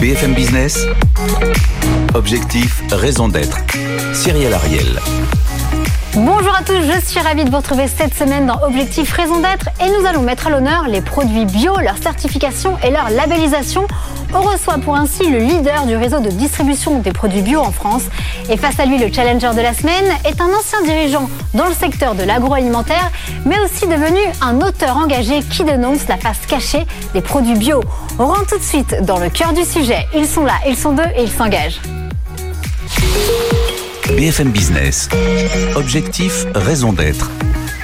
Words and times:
BFM 0.00 0.34
Business, 0.34 0.86
objectif, 2.14 2.82
raison 2.90 3.28
d'être. 3.28 3.58
Cyril 4.12 4.52
Ariel. 4.52 4.98
Bonjour 6.14 6.54
à 6.54 6.62
tous, 6.64 6.74
je 6.74 7.00
suis 7.06 7.20
ravie 7.20 7.44
de 7.44 7.50
vous 7.50 7.58
retrouver 7.58 7.86
cette 7.86 8.14
semaine 8.14 8.46
dans 8.46 8.60
Objectif 8.62 9.12
Raison 9.12 9.40
d'être 9.40 9.68
et 9.80 9.88
nous 9.88 10.06
allons 10.06 10.22
mettre 10.22 10.48
à 10.48 10.50
l'honneur 10.50 10.88
les 10.88 11.00
produits 11.00 11.44
bio, 11.44 11.76
leur 11.78 11.98
certification 11.98 12.76
et 12.82 12.90
leur 12.90 13.10
labellisation. 13.10 13.86
On 14.32 14.42
reçoit 14.42 14.78
pour 14.78 14.96
ainsi 14.96 15.28
le 15.28 15.38
leader 15.38 15.86
du 15.86 15.96
réseau 15.96 16.20
de 16.20 16.30
distribution 16.30 17.00
des 17.00 17.12
produits 17.12 17.42
bio 17.42 17.60
en 17.60 17.72
France 17.72 18.04
et 18.48 18.56
face 18.56 18.78
à 18.78 18.86
lui 18.86 18.98
le 18.98 19.12
challenger 19.12 19.50
de 19.54 19.60
la 19.60 19.74
semaine 19.74 20.04
est 20.24 20.40
un 20.40 20.48
ancien 20.56 20.82
dirigeant 20.84 21.28
dans 21.52 21.66
le 21.66 21.74
secteur 21.74 22.14
de 22.14 22.22
l'agroalimentaire 22.22 23.10
mais 23.44 23.58
aussi 23.60 23.86
devenu 23.88 24.20
un 24.40 24.60
auteur 24.60 24.96
engagé 24.96 25.40
qui 25.42 25.64
dénonce 25.64 26.06
la 26.08 26.16
face 26.16 26.46
cachée 26.46 26.86
des 27.12 27.20
produits 27.20 27.56
bio. 27.56 27.82
On 28.18 28.26
rentre 28.26 28.46
tout 28.50 28.58
de 28.58 28.62
suite 28.62 29.02
dans 29.02 29.18
le 29.18 29.30
cœur 29.30 29.52
du 29.52 29.64
sujet. 29.64 30.06
Ils 30.14 30.26
sont 30.26 30.44
là, 30.44 30.54
ils 30.66 30.76
sont 30.76 30.92
deux 30.92 31.02
et 31.16 31.24
ils 31.24 31.30
s'engagent. 31.30 31.80
BFM 34.16 34.50
Business. 34.50 35.08
Objectif, 35.74 36.46
raison 36.54 36.92
d'être. 36.92 37.30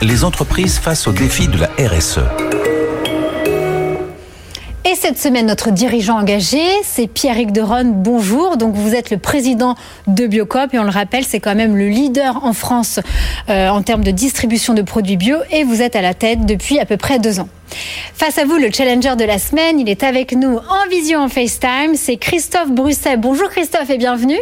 Les 0.00 0.24
entreprises 0.24 0.78
face 0.78 1.06
aux 1.08 1.12
défis 1.12 1.48
de 1.48 1.58
la 1.58 1.70
RSE. 1.78 2.20
Et 5.06 5.10
cette 5.10 5.18
semaine, 5.18 5.46
notre 5.46 5.70
dirigeant 5.70 6.18
engagé, 6.18 6.64
c'est 6.82 7.06
Pierrick 7.06 7.52
Deronne. 7.52 7.92
Bonjour. 7.92 8.56
Donc, 8.56 8.74
vous 8.74 8.92
êtes 8.92 9.10
le 9.10 9.18
président 9.18 9.76
de 10.08 10.26
Biocop 10.26 10.74
et 10.74 10.80
on 10.80 10.82
le 10.82 10.90
rappelle, 10.90 11.22
c'est 11.22 11.38
quand 11.38 11.54
même 11.54 11.76
le 11.76 11.86
leader 11.86 12.44
en 12.44 12.52
France 12.52 12.98
euh, 13.48 13.68
en 13.68 13.82
termes 13.82 14.02
de 14.02 14.10
distribution 14.10 14.74
de 14.74 14.82
produits 14.82 15.16
bio 15.16 15.36
et 15.52 15.62
vous 15.62 15.80
êtes 15.80 15.94
à 15.94 16.02
la 16.02 16.12
tête 16.12 16.44
depuis 16.44 16.80
à 16.80 16.86
peu 16.86 16.96
près 16.96 17.20
deux 17.20 17.38
ans. 17.38 17.48
Face 18.14 18.38
à 18.38 18.44
vous, 18.46 18.56
le 18.56 18.72
challenger 18.72 19.14
de 19.14 19.24
la 19.24 19.38
semaine, 19.38 19.78
il 19.78 19.88
est 19.88 20.02
avec 20.02 20.32
nous 20.32 20.56
en 20.56 20.90
vision 20.90 21.20
en 21.20 21.28
FaceTime. 21.28 21.94
C'est 21.94 22.16
Christophe 22.16 22.72
Brusset. 22.72 23.16
Bonjour 23.16 23.48
Christophe 23.48 23.90
et 23.90 23.98
bienvenue. 23.98 24.40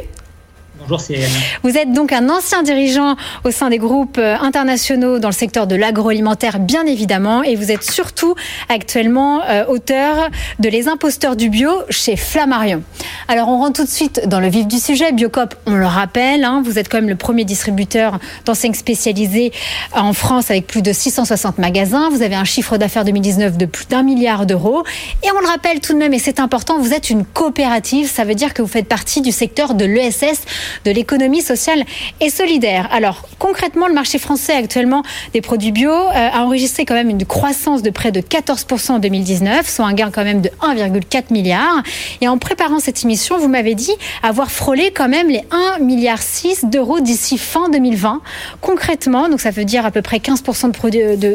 Bonjour 0.86 1.00
Cyril. 1.00 1.24
Vous 1.62 1.78
êtes 1.78 1.94
donc 1.94 2.12
un 2.12 2.28
ancien 2.28 2.62
dirigeant 2.62 3.16
au 3.44 3.50
sein 3.50 3.70
des 3.70 3.78
groupes 3.78 4.18
euh, 4.18 4.36
internationaux 4.38 5.18
dans 5.18 5.28
le 5.28 5.34
secteur 5.34 5.66
de 5.66 5.74
l'agroalimentaire, 5.76 6.58
bien 6.58 6.84
évidemment, 6.84 7.42
et 7.42 7.56
vous 7.56 7.72
êtes 7.72 7.82
surtout 7.82 8.34
actuellement 8.68 9.40
euh, 9.48 9.64
auteur 9.64 10.28
de 10.58 10.68
Les 10.68 10.86
imposteurs 10.88 11.36
du 11.36 11.48
bio 11.48 11.70
chez 11.88 12.16
Flammarion. 12.16 12.82
Alors 13.28 13.48
on 13.48 13.58
rentre 13.58 13.80
tout 13.80 13.86
de 13.86 13.90
suite 13.90 14.28
dans 14.28 14.40
le 14.40 14.48
vif 14.48 14.66
du 14.66 14.78
sujet. 14.78 15.10
Biocop, 15.12 15.54
on 15.64 15.74
le 15.74 15.86
rappelle, 15.86 16.44
hein, 16.44 16.62
vous 16.62 16.78
êtes 16.78 16.90
quand 16.90 16.98
même 16.98 17.08
le 17.08 17.16
premier 17.16 17.46
distributeur 17.46 18.18
d'enseignes 18.44 18.74
spécialisées 18.74 19.52
en 19.94 20.12
France 20.12 20.50
avec 20.50 20.66
plus 20.66 20.82
de 20.82 20.92
660 20.92 21.56
magasins. 21.56 22.10
Vous 22.10 22.20
avez 22.20 22.34
un 22.34 22.44
chiffre 22.44 22.76
d'affaires 22.76 23.06
2019 23.06 23.56
de 23.56 23.64
plus 23.64 23.86
d'un 23.88 24.02
milliard 24.02 24.44
d'euros. 24.44 24.84
Et 25.22 25.28
on 25.34 25.40
le 25.40 25.46
rappelle 25.46 25.80
tout 25.80 25.94
de 25.94 25.98
même, 25.98 26.12
et 26.12 26.18
c'est 26.18 26.40
important, 26.40 26.78
vous 26.78 26.92
êtes 26.92 27.08
une 27.08 27.24
coopérative. 27.24 28.10
Ça 28.10 28.24
veut 28.24 28.34
dire 28.34 28.52
que 28.52 28.60
vous 28.60 28.68
faites 28.68 28.88
partie 28.88 29.22
du 29.22 29.32
secteur 29.32 29.72
de 29.72 29.86
l'ESS 29.86 30.42
de 30.84 30.90
l'économie 30.90 31.42
sociale 31.42 31.84
et 32.20 32.30
solidaire. 32.30 32.88
Alors 32.92 33.22
concrètement, 33.38 33.86
le 33.86 33.94
marché 33.94 34.18
français 34.18 34.54
actuellement 34.54 35.02
des 35.32 35.40
produits 35.40 35.72
bio 35.72 35.90
euh, 35.90 36.28
a 36.32 36.44
enregistré 36.44 36.84
quand 36.84 36.94
même 36.94 37.10
une 37.10 37.24
croissance 37.24 37.82
de 37.82 37.90
près 37.90 38.12
de 38.12 38.20
14% 38.20 38.92
en 38.92 38.98
2019, 38.98 39.68
soit 39.68 39.86
un 39.86 39.94
gain 39.94 40.10
quand 40.12 40.24
même 40.24 40.40
de 40.40 40.50
1,4 40.60 41.32
milliard. 41.32 41.82
Et 42.20 42.28
en 42.28 42.38
préparant 42.38 42.78
cette 42.78 43.04
émission, 43.04 43.38
vous 43.38 43.48
m'avez 43.48 43.74
dit 43.74 43.94
avoir 44.22 44.50
frôlé 44.50 44.92
quand 44.94 45.08
même 45.08 45.28
les 45.28 45.44
1,6 45.78 45.82
milliard 45.82 46.18
d'euros 46.64 47.00
d'ici 47.00 47.38
fin 47.38 47.68
2020. 47.68 48.20
Concrètement, 48.60 49.28
donc 49.28 49.40
ça 49.40 49.50
veut 49.50 49.64
dire 49.64 49.86
à 49.86 49.90
peu 49.90 50.02
près 50.02 50.18
15% 50.18 50.64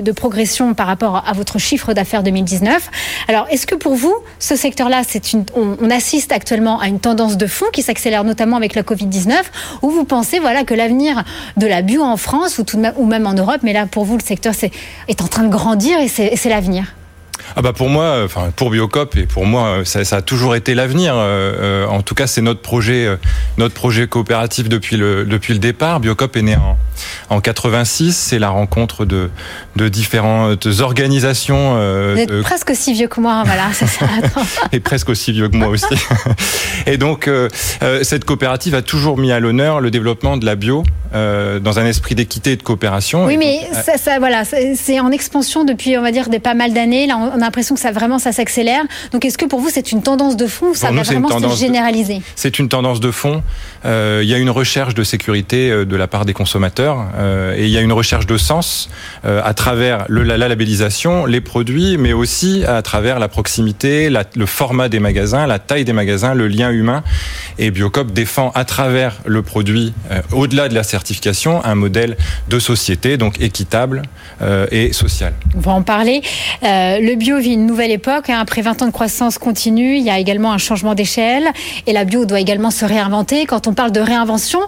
de, 0.01 0.11
progression 0.11 0.73
par 0.73 0.87
rapport 0.87 1.23
à 1.27 1.33
votre 1.33 1.59
chiffre 1.59 1.93
d'affaires 1.93 2.23
2019. 2.23 2.89
Alors, 3.27 3.47
est-ce 3.49 3.67
que 3.67 3.75
pour 3.75 3.95
vous, 3.95 4.15
ce 4.39 4.55
secteur-là, 4.55 5.01
on, 5.55 5.77
on 5.81 5.89
assiste 5.89 6.31
actuellement 6.31 6.79
à 6.79 6.87
une 6.87 6.99
tendance 6.99 7.37
de 7.37 7.47
fond 7.47 7.65
qui 7.71 7.83
s'accélère 7.83 8.23
notamment 8.23 8.57
avec 8.57 8.75
la 8.75 8.83
Covid-19 8.83 9.28
ou 9.81 9.89
vous 9.89 10.03
pensez 10.03 10.39
voilà, 10.39 10.63
que 10.63 10.73
l'avenir 10.73 11.23
de 11.57 11.67
la 11.67 11.81
bio 11.81 12.01
en 12.01 12.17
France 12.17 12.59
ou, 12.59 13.05
même, 13.05 13.27
en 13.27 13.33
Europe, 13.33 13.59
mais 13.63 13.73
là 13.73 13.85
pour 13.85 14.05
vous 14.05 14.17
le 14.17 14.23
secteur 14.23 14.53
est 15.07 15.21
en 15.21 15.27
train 15.27 15.43
de 15.43 15.49
grandir 15.49 15.99
et 15.99 16.07
c'est 16.07 16.49
l'avenir 16.49 16.95
ah 17.55 17.61
bah 17.61 17.73
pour 17.73 17.89
moi, 17.89 18.21
enfin 18.23 18.51
pour 18.55 18.69
Biocop 18.69 19.15
et 19.17 19.25
pour 19.25 19.45
moi, 19.45 19.79
ça, 19.83 20.03
ça 20.05 20.17
a 20.17 20.21
toujours 20.21 20.55
été 20.55 20.75
l'avenir. 20.75 21.13
Euh, 21.15 21.85
en 21.87 22.01
tout 22.01 22.15
cas, 22.15 22.27
c'est 22.27 22.41
notre 22.41 22.61
projet, 22.61 23.05
euh, 23.05 23.15
notre 23.57 23.73
projet 23.73 24.07
coopératif 24.07 24.69
depuis 24.69 24.97
le 24.97 25.25
depuis 25.25 25.53
le 25.53 25.59
départ. 25.59 25.99
Biocop 25.99 26.35
est 26.35 26.41
né 26.41 26.55
en 26.55 26.77
en 27.29 27.41
86. 27.41 28.15
C'est 28.15 28.39
la 28.39 28.49
rencontre 28.49 29.05
de 29.05 29.29
de 29.75 29.89
différentes 29.89 30.67
organisations. 30.79 31.75
Euh, 31.77 32.13
Vous 32.15 32.21
êtes 32.21 32.41
presque 32.41 32.69
aussi 32.71 32.93
vieux 32.93 33.07
que 33.07 33.19
moi, 33.19 33.43
voilà, 33.45 33.69
c'est 33.73 33.87
ça. 33.87 34.05
et 34.71 34.79
presque 34.79 35.09
aussi 35.09 35.31
vieux 35.31 35.49
que 35.49 35.57
moi 35.57 35.67
aussi. 35.67 35.85
et 36.85 36.97
donc 36.97 37.29
cette 38.03 38.25
coopérative 38.25 38.75
a 38.75 38.81
toujours 38.81 39.17
mis 39.17 39.31
à 39.31 39.39
l'honneur 39.39 39.81
le 39.81 39.91
développement 39.91 40.37
de 40.37 40.45
la 40.45 40.55
bio 40.55 40.83
dans 41.13 41.79
un 41.79 41.85
esprit 41.85 42.15
d'équité 42.15 42.53
et 42.53 42.55
de 42.55 42.63
coopération. 42.63 43.25
Oui, 43.25 43.37
mais 43.37 43.61
ça, 43.73 43.97
ça, 43.97 44.19
voilà, 44.19 44.43
c'est 44.45 44.99
en 44.99 45.11
expansion 45.11 45.65
depuis, 45.65 45.97
on 45.97 46.01
va 46.01 46.11
dire, 46.11 46.29
des 46.29 46.39
pas 46.39 46.53
mal 46.53 46.73
d'années. 46.73 47.07
Là, 47.07 47.17
on 47.17 47.31
a 47.31 47.37
l'impression 47.37 47.75
que 47.75 47.81
ça 47.81 47.91
vraiment 47.91 48.19
ça 48.19 48.31
s'accélère. 48.31 48.83
Donc 49.11 49.25
est-ce 49.25 49.37
que 49.37 49.45
pour 49.45 49.59
vous 49.59 49.69
c'est 49.69 49.91
une 49.91 50.01
tendance 50.01 50.37
de 50.37 50.47
fond 50.47 50.67
ou 50.67 50.75
ça 50.75 50.91
va 50.91 51.01
vraiment 51.01 51.39
se 51.39 51.59
généraliser? 51.59 52.21
C'est 52.35 52.59
une 52.59 52.69
tendance 52.69 52.99
de 52.99 53.11
fond. 53.11 53.43
Euh, 53.85 54.21
il 54.23 54.29
y 54.29 54.33
a 54.33 54.37
une 54.37 54.49
recherche 54.49 54.93
de 54.93 55.03
sécurité 55.03 55.71
euh, 55.71 55.85
de 55.85 55.95
la 55.95 56.07
part 56.07 56.25
des 56.25 56.33
consommateurs 56.33 57.05
euh, 57.17 57.55
et 57.55 57.65
il 57.65 57.69
y 57.69 57.77
a 57.77 57.81
une 57.81 57.93
recherche 57.93 58.25
de 58.25 58.37
sens 58.37 58.89
à 59.23 59.53
travers 59.53 60.05
le, 60.07 60.23
la, 60.23 60.37
labellisation, 60.37 61.25
les 61.25 61.41
produits, 61.41 61.97
mais 61.97 62.13
aussi 62.13 62.63
à 62.65 62.81
travers 62.81 63.19
la 63.19 63.27
proximité, 63.27 64.09
le 64.09 64.45
format 64.45 64.89
des 64.89 64.99
magasins, 64.99 65.45
la 65.47 65.59
taille 65.59 65.85
des 65.85 65.93
magasins, 65.93 66.33
le 66.33 66.47
lien 66.47 66.71
humain. 66.71 67.03
Et 67.57 67.71
Biocop 67.71 68.11
défend 68.11 68.51
à 68.55 68.65
travers 68.65 69.17
le 69.25 69.41
produit, 69.41 69.93
au-delà 70.31 70.69
de 70.69 70.75
la 70.75 70.83
certification, 70.99 71.63
un 71.63 71.75
modèle 71.75 72.17
de 72.49 72.59
société 72.59 73.17
donc 73.17 73.39
équitable 73.41 74.01
et 74.71 74.93
social. 74.93 75.33
On 75.55 75.59
va 75.59 75.71
en 75.71 75.81
parler. 75.81 76.21
le 76.61 77.15
bio 77.15 77.39
vit 77.39 77.53
une 77.53 77.65
nouvelle 77.65 77.91
époque. 77.91 78.29
Hein. 78.29 78.39
Après 78.39 78.61
20 78.61 78.81
ans 78.81 78.85
de 78.87 78.91
croissance 78.91 79.37
continue, 79.37 79.97
il 79.97 80.03
y 80.03 80.09
a 80.09 80.19
également 80.19 80.51
un 80.51 80.57
changement 80.57 80.95
d'échelle 80.95 81.47
et 81.87 81.93
la 81.93 82.03
bio 82.03 82.25
doit 82.25 82.39
également 82.39 82.71
se 82.71 82.85
réinventer. 82.85 83.45
Quand 83.45 83.67
on 83.67 83.73
parle 83.73 83.91
de 83.91 83.99
réinvention, 83.99 84.59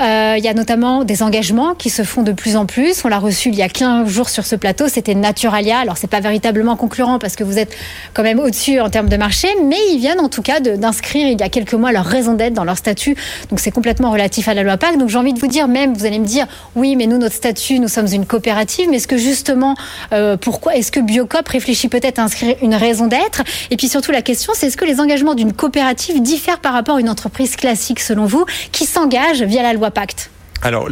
euh, 0.00 0.34
il 0.38 0.44
y 0.44 0.48
a 0.48 0.54
notamment 0.54 1.04
des 1.04 1.22
engagements 1.22 1.74
qui 1.74 1.90
se 1.90 2.02
font 2.02 2.22
de 2.22 2.32
plus 2.32 2.56
en 2.56 2.66
plus. 2.66 3.04
On 3.04 3.08
l'a 3.08 3.18
reçu 3.18 3.48
il 3.48 3.54
y 3.54 3.62
a 3.62 3.68
15 3.68 4.08
jours 4.08 4.28
sur 4.28 4.44
ce 4.44 4.56
plateau, 4.56 4.88
c'était 4.88 5.14
Naturalia. 5.14 5.78
Alors 5.78 5.96
c'est 5.96 6.10
pas 6.10 6.20
véritablement 6.20 6.76
concurrent 6.76 7.18
parce 7.18 7.36
que 7.36 7.44
vous 7.44 7.58
êtes 7.58 7.74
quand 8.14 8.22
même 8.22 8.38
au-dessus 8.38 8.80
en 8.80 8.90
termes 8.90 9.08
de 9.08 9.16
marché, 9.16 9.48
mais 9.64 9.76
ils 9.92 9.98
viennent 9.98 10.20
en 10.20 10.28
tout 10.28 10.42
cas 10.42 10.60
d'inscrire 10.60 11.28
il 11.28 11.40
y 11.40 11.42
a 11.42 11.48
quelques 11.48 11.74
mois 11.74 11.92
leur 11.92 12.04
raison 12.04 12.34
d'être 12.34 12.54
dans 12.54 12.64
leur 12.64 12.76
statut. 12.76 13.16
Donc 13.50 13.60
c'est 13.60 13.70
complètement 13.70 14.10
relatif 14.10 14.48
à 14.48 14.54
la 14.54 14.62
loi 14.62 14.76
PAC. 14.76 14.98
Donc 14.98 15.08
j'ai 15.08 15.18
envie 15.18 15.32
de 15.32 15.38
vous 15.38 15.46
dire 15.46 15.68
même, 15.78 15.94
vous 15.94 16.04
allez 16.04 16.18
me 16.18 16.26
dire, 16.26 16.46
oui, 16.74 16.96
mais 16.96 17.06
nous 17.06 17.18
notre 17.18 17.34
statut, 17.34 17.78
nous 17.78 17.88
sommes 17.88 18.06
une 18.12 18.26
coopérative, 18.26 18.88
mais 18.90 18.96
est-ce 18.96 19.08
que 19.08 19.16
justement, 19.16 19.76
euh, 20.12 20.36
pourquoi 20.36 20.76
est-ce 20.76 20.92
que 20.92 21.00
Biocop 21.00 21.48
réfléchit 21.48 21.88
peut-être 21.88 22.18
à 22.18 22.22
inscrire 22.22 22.56
une 22.62 22.74
raison 22.74 23.06
d'être? 23.06 23.42
Et 23.70 23.76
puis 23.76 23.88
surtout 23.88 24.12
la 24.12 24.22
question, 24.22 24.52
c'est 24.54 24.66
est-ce 24.66 24.76
que 24.76 24.84
les 24.84 25.00
engagements 25.00 25.34
d'une 25.34 25.52
coopérative 25.52 26.22
diffèrent 26.22 26.60
par 26.60 26.72
rapport 26.72 26.96
à 26.96 27.00
une 27.00 27.08
entreprise 27.08 27.56
classique 27.56 28.00
selon 28.00 28.26
vous 28.26 28.44
qui 28.72 28.84
s'engage 28.84 29.42
via 29.42 29.62
la 29.62 29.72
loi 29.72 29.90
Pacte? 29.90 30.30
Alors, 30.62 30.88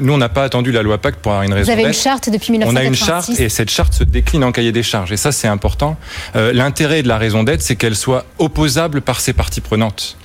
nous, 0.00 0.12
on 0.12 0.18
n'a 0.18 0.28
pas 0.28 0.44
attendu 0.44 0.72
la 0.72 0.82
loi 0.82 0.98
Pacte 0.98 1.20
pour 1.20 1.32
avoir 1.32 1.44
une 1.44 1.52
raison 1.52 1.66
Vous 1.66 1.78
avez 1.78 1.88
une 1.88 1.92
charte 1.92 2.30
depuis 2.30 2.52
1986. 2.52 2.72
On 2.72 2.76
a 2.76 2.84
une 2.84 2.94
charte 2.94 3.40
et 3.40 3.48
cette 3.48 3.70
charte 3.70 3.92
se 3.92 4.04
décline 4.04 4.44
en 4.44 4.52
cahier 4.52 4.72
des 4.72 4.82
charges. 4.82 5.12
Et 5.12 5.16
ça, 5.16 5.30
c'est 5.30 5.48
important. 5.48 5.96
Euh, 6.36 6.52
l'intérêt 6.52 7.02
de 7.02 7.08
la 7.08 7.18
raison 7.18 7.44
d'être, 7.44 7.60
c'est 7.60 7.76
qu'elle 7.76 7.96
soit 7.96 8.24
opposable 8.38 9.02
par 9.02 9.20
ses 9.20 9.34
parties 9.34 9.60
prenantes. 9.60 10.16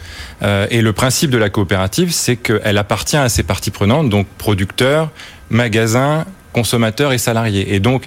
Euh, 0.41 0.67
et 0.69 0.81
le 0.81 0.93
principe 0.93 1.29
de 1.29 1.37
la 1.37 1.49
coopérative, 1.49 2.11
c'est 2.11 2.35
qu'elle 2.35 2.77
appartient 2.77 3.17
à 3.17 3.29
ses 3.29 3.43
parties 3.43 3.71
prenantes, 3.71 4.09
donc 4.09 4.27
producteurs, 4.37 5.11
magasins, 5.49 6.25
consommateurs 6.51 7.13
et 7.13 7.17
salariés. 7.17 7.73
Et 7.73 7.79
donc, 7.79 8.05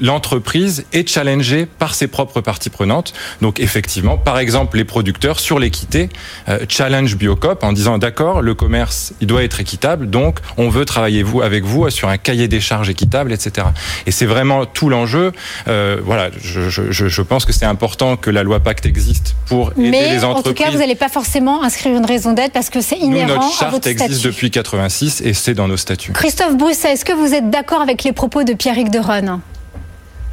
l'entreprise 0.00 0.84
est 0.92 1.08
challengée 1.08 1.66
par 1.66 1.94
ses 1.94 2.06
propres 2.06 2.40
parties 2.40 2.70
prenantes. 2.70 3.12
Donc 3.40 3.60
effectivement, 3.60 4.16
par 4.16 4.38
exemple, 4.38 4.76
les 4.76 4.84
producteurs 4.84 5.40
sur 5.40 5.58
l'équité 5.58 6.08
euh, 6.48 6.60
challenge 6.68 7.16
Biocop 7.16 7.64
en 7.64 7.72
disant 7.72 7.98
d'accord, 7.98 8.42
le 8.42 8.54
commerce 8.54 9.12
il 9.20 9.26
doit 9.26 9.44
être 9.44 9.60
équitable, 9.60 10.08
donc 10.08 10.38
on 10.56 10.68
veut 10.68 10.84
travailler 10.84 11.22
vous 11.22 11.42
avec 11.42 11.64
vous 11.64 11.88
sur 11.90 12.08
un 12.08 12.18
cahier 12.18 12.48
des 12.48 12.60
charges 12.60 12.88
équitable, 12.88 13.32
etc. 13.32 13.66
Et 14.06 14.10
c'est 14.10 14.26
vraiment 14.26 14.66
tout 14.66 14.88
l'enjeu. 14.88 15.32
Euh, 15.68 15.98
voilà, 16.04 16.30
je, 16.40 16.68
je, 16.68 16.90
je, 16.90 17.22
pense 17.22 17.44
que 17.44 17.52
c'est 17.52 17.64
important 17.64 18.16
que 18.16 18.30
la 18.30 18.42
loi 18.42 18.60
Pacte 18.60 18.86
existe 18.86 19.34
pour 19.46 19.72
aider 19.72 19.90
les 19.90 20.24
entreprises. 20.24 20.26
en 20.26 20.42
tout 20.42 20.54
cas, 20.54 20.70
vous 20.70 20.78
n'allez 20.78 20.94
pas 20.94 21.08
forcément 21.08 21.62
inscrire 21.62 21.96
une 21.96 22.06
raison 22.06 22.32
d'être 22.32 22.52
parce 22.52 22.70
que 22.70 22.80
c'est 22.80 22.98
inhérent 22.98 23.28
Nous, 23.28 23.34
notre 23.34 23.58
charte 23.58 23.62
à 23.62 23.70
votre 23.70 23.88
existe 23.88 24.24
depuis 24.24 24.50
86 24.50 25.22
et 25.24 25.34
c'est 25.34 25.54
dans 25.54 25.68
nos 25.68 25.76
statuts. 25.76 26.12
Christophe 26.12 26.56
Brousset, 26.56 26.92
est-ce 26.92 27.04
que 27.04 27.12
vous 27.12 27.34
êtes 27.34 27.50
d'accord 27.50 27.80
avec 27.80 28.04
les 28.04 28.12
propos 28.12 28.44
de 28.44 28.52
Pierrick 28.54 28.90
Deronne? 28.90 29.40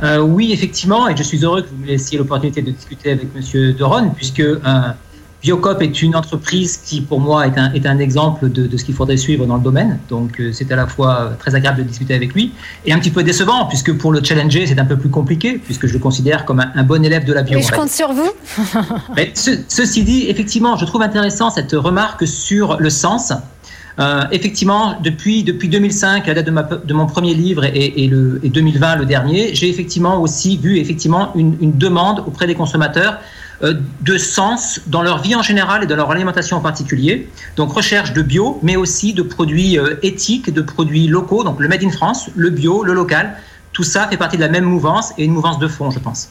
Euh, 0.03 0.19
oui, 0.19 0.51
effectivement, 0.53 1.09
et 1.09 1.17
je 1.17 1.23
suis 1.23 1.43
heureux 1.43 1.61
que 1.61 1.69
vous 1.69 1.81
me 1.81 1.87
laissiez 1.87 2.17
l'opportunité 2.17 2.61
de 2.61 2.71
discuter 2.71 3.11
avec 3.11 3.35
Monsieur 3.35 3.73
Deron, 3.73 4.11
puisque 4.11 4.39
euh, 4.39 4.59
Biocop 5.41 5.81
est 5.81 6.01
une 6.01 6.15
entreprise 6.15 6.77
qui, 6.77 7.01
pour 7.01 7.19
moi, 7.19 7.47
est 7.47 7.57
un, 7.57 7.71
est 7.73 7.85
un 7.85 7.99
exemple 7.99 8.49
de, 8.49 8.67
de 8.67 8.77
ce 8.77 8.83
qu'il 8.83 8.95
faudrait 8.95 9.17
suivre 9.17 9.45
dans 9.45 9.57
le 9.57 9.63
domaine. 9.63 9.99
Donc, 10.09 10.39
euh, 10.39 10.51
c'est 10.53 10.71
à 10.71 10.75
la 10.75 10.87
fois 10.87 11.33
très 11.39 11.55
agréable 11.55 11.79
de 11.79 11.83
discuter 11.83 12.13
avec 12.13 12.33
lui 12.33 12.53
et 12.85 12.93
un 12.93 12.99
petit 12.99 13.11
peu 13.11 13.23
décevant, 13.23 13.65
puisque 13.65 13.93
pour 13.97 14.11
le 14.11 14.23
challenger, 14.23 14.67
c'est 14.67 14.79
un 14.79 14.85
peu 14.85 14.97
plus 14.97 15.09
compliqué, 15.09 15.57
puisque 15.57 15.87
je 15.87 15.93
le 15.93 15.99
considère 15.99 16.45
comme 16.45 16.59
un, 16.59 16.83
bon 16.83 17.03
élève 17.03 17.25
de 17.25 17.33
la 17.33 17.43
bio. 17.43 17.57
Mais 17.57 17.63
je 17.63 17.71
compte 17.71 17.89
sur 17.89 18.13
vous. 18.13 18.31
Mais 19.15 19.31
ceci 19.33 20.03
dit, 20.03 20.27
effectivement, 20.29 20.77
je 20.77 20.85
trouve 20.85 21.01
intéressant 21.01 21.49
cette 21.49 21.73
remarque 21.73 22.25
sur 22.25 22.77
le 22.79 22.89
sens. 22.89 23.33
Euh, 23.99 24.23
effectivement, 24.31 24.97
depuis, 25.03 25.43
depuis 25.43 25.67
2005, 25.67 26.27
à 26.27 26.33
la 26.33 26.41
date 26.41 26.53
de, 26.53 26.85
de 26.87 26.93
mon 26.93 27.05
premier 27.05 27.33
livre 27.33 27.65
et, 27.65 28.05
et 28.05 28.07
2020, 28.07 28.95
le 28.95 29.05
dernier, 29.05 29.53
j'ai 29.53 29.69
effectivement 29.69 30.21
aussi 30.21 30.57
vu 30.57 30.77
effectivement 30.77 31.33
une, 31.35 31.57
une 31.59 31.77
demande 31.77 32.19
auprès 32.25 32.47
des 32.47 32.55
consommateurs 32.55 33.17
euh, 33.61 33.73
de 34.01 34.17
sens 34.17 34.79
dans 34.87 35.01
leur 35.01 35.21
vie 35.21 35.35
en 35.35 35.41
général 35.41 35.83
et 35.83 35.85
dans 35.85 35.97
leur 35.97 36.09
alimentation 36.11 36.55
en 36.55 36.61
particulier. 36.61 37.27
Donc 37.57 37.73
recherche 37.73 38.13
de 38.13 38.21
bio, 38.21 38.57
mais 38.63 38.77
aussi 38.77 39.13
de 39.13 39.21
produits 39.21 39.77
euh, 39.77 39.95
éthiques, 40.01 40.53
de 40.53 40.61
produits 40.61 41.07
locaux, 41.07 41.43
donc 41.43 41.59
le 41.59 41.67
Made 41.67 41.83
in 41.83 41.89
France, 41.89 42.29
le 42.37 42.51
bio, 42.51 42.83
le 42.83 42.93
local. 42.93 43.35
Tout 43.73 43.83
ça 43.83 44.07
fait 44.07 44.17
partie 44.17 44.37
de 44.37 44.41
la 44.41 44.47
même 44.47 44.63
mouvance 44.63 45.11
et 45.17 45.25
une 45.25 45.33
mouvance 45.33 45.59
de 45.59 45.67
fond, 45.67 45.91
je 45.91 45.99
pense. 45.99 46.29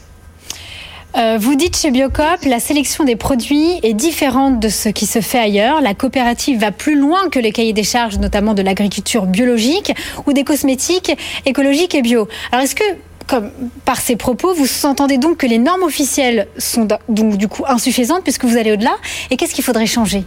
Euh, 1.17 1.37
vous 1.39 1.55
dites 1.55 1.75
chez 1.75 1.89
Biocop, 1.89 2.45
la 2.45 2.59
sélection 2.59 3.03
des 3.03 3.15
produits 3.15 3.79
est 3.81 3.93
différente 3.93 4.59
de 4.59 4.69
ce 4.69 4.89
qui 4.89 5.05
se 5.05 5.21
fait 5.21 5.39
ailleurs. 5.39 5.81
La 5.81 5.93
coopérative 5.93 6.59
va 6.59 6.71
plus 6.71 6.99
loin 6.99 7.29
que 7.31 7.39
les 7.39 7.51
cahiers 7.51 7.73
des 7.73 7.83
charges, 7.83 8.19
notamment 8.19 8.53
de 8.53 8.61
l'agriculture 8.61 9.25
biologique 9.25 9.91
ou 10.27 10.33
des 10.33 10.43
cosmétiques 10.43 11.11
écologiques 11.45 11.95
et 11.95 12.01
bio. 12.01 12.27
Alors 12.51 12.63
est-ce 12.63 12.75
que 12.75 12.83
par 13.85 14.01
ces 14.01 14.15
propos, 14.15 14.55
vous 14.55 14.67
entendez 14.85 15.19
donc 15.19 15.37
que 15.37 15.45
les 15.45 15.59
normes 15.59 15.83
officielles 15.83 16.47
sont 16.57 16.87
du 17.07 17.47
coup 17.47 17.63
insuffisantes 17.67 18.23
puisque 18.23 18.45
vous 18.45 18.57
allez 18.57 18.71
au-delà. 18.71 18.95
Et 19.29 19.37
qu'est-ce 19.37 19.53
qu'il 19.53 19.63
faudrait 19.63 19.85
changer? 19.85 20.23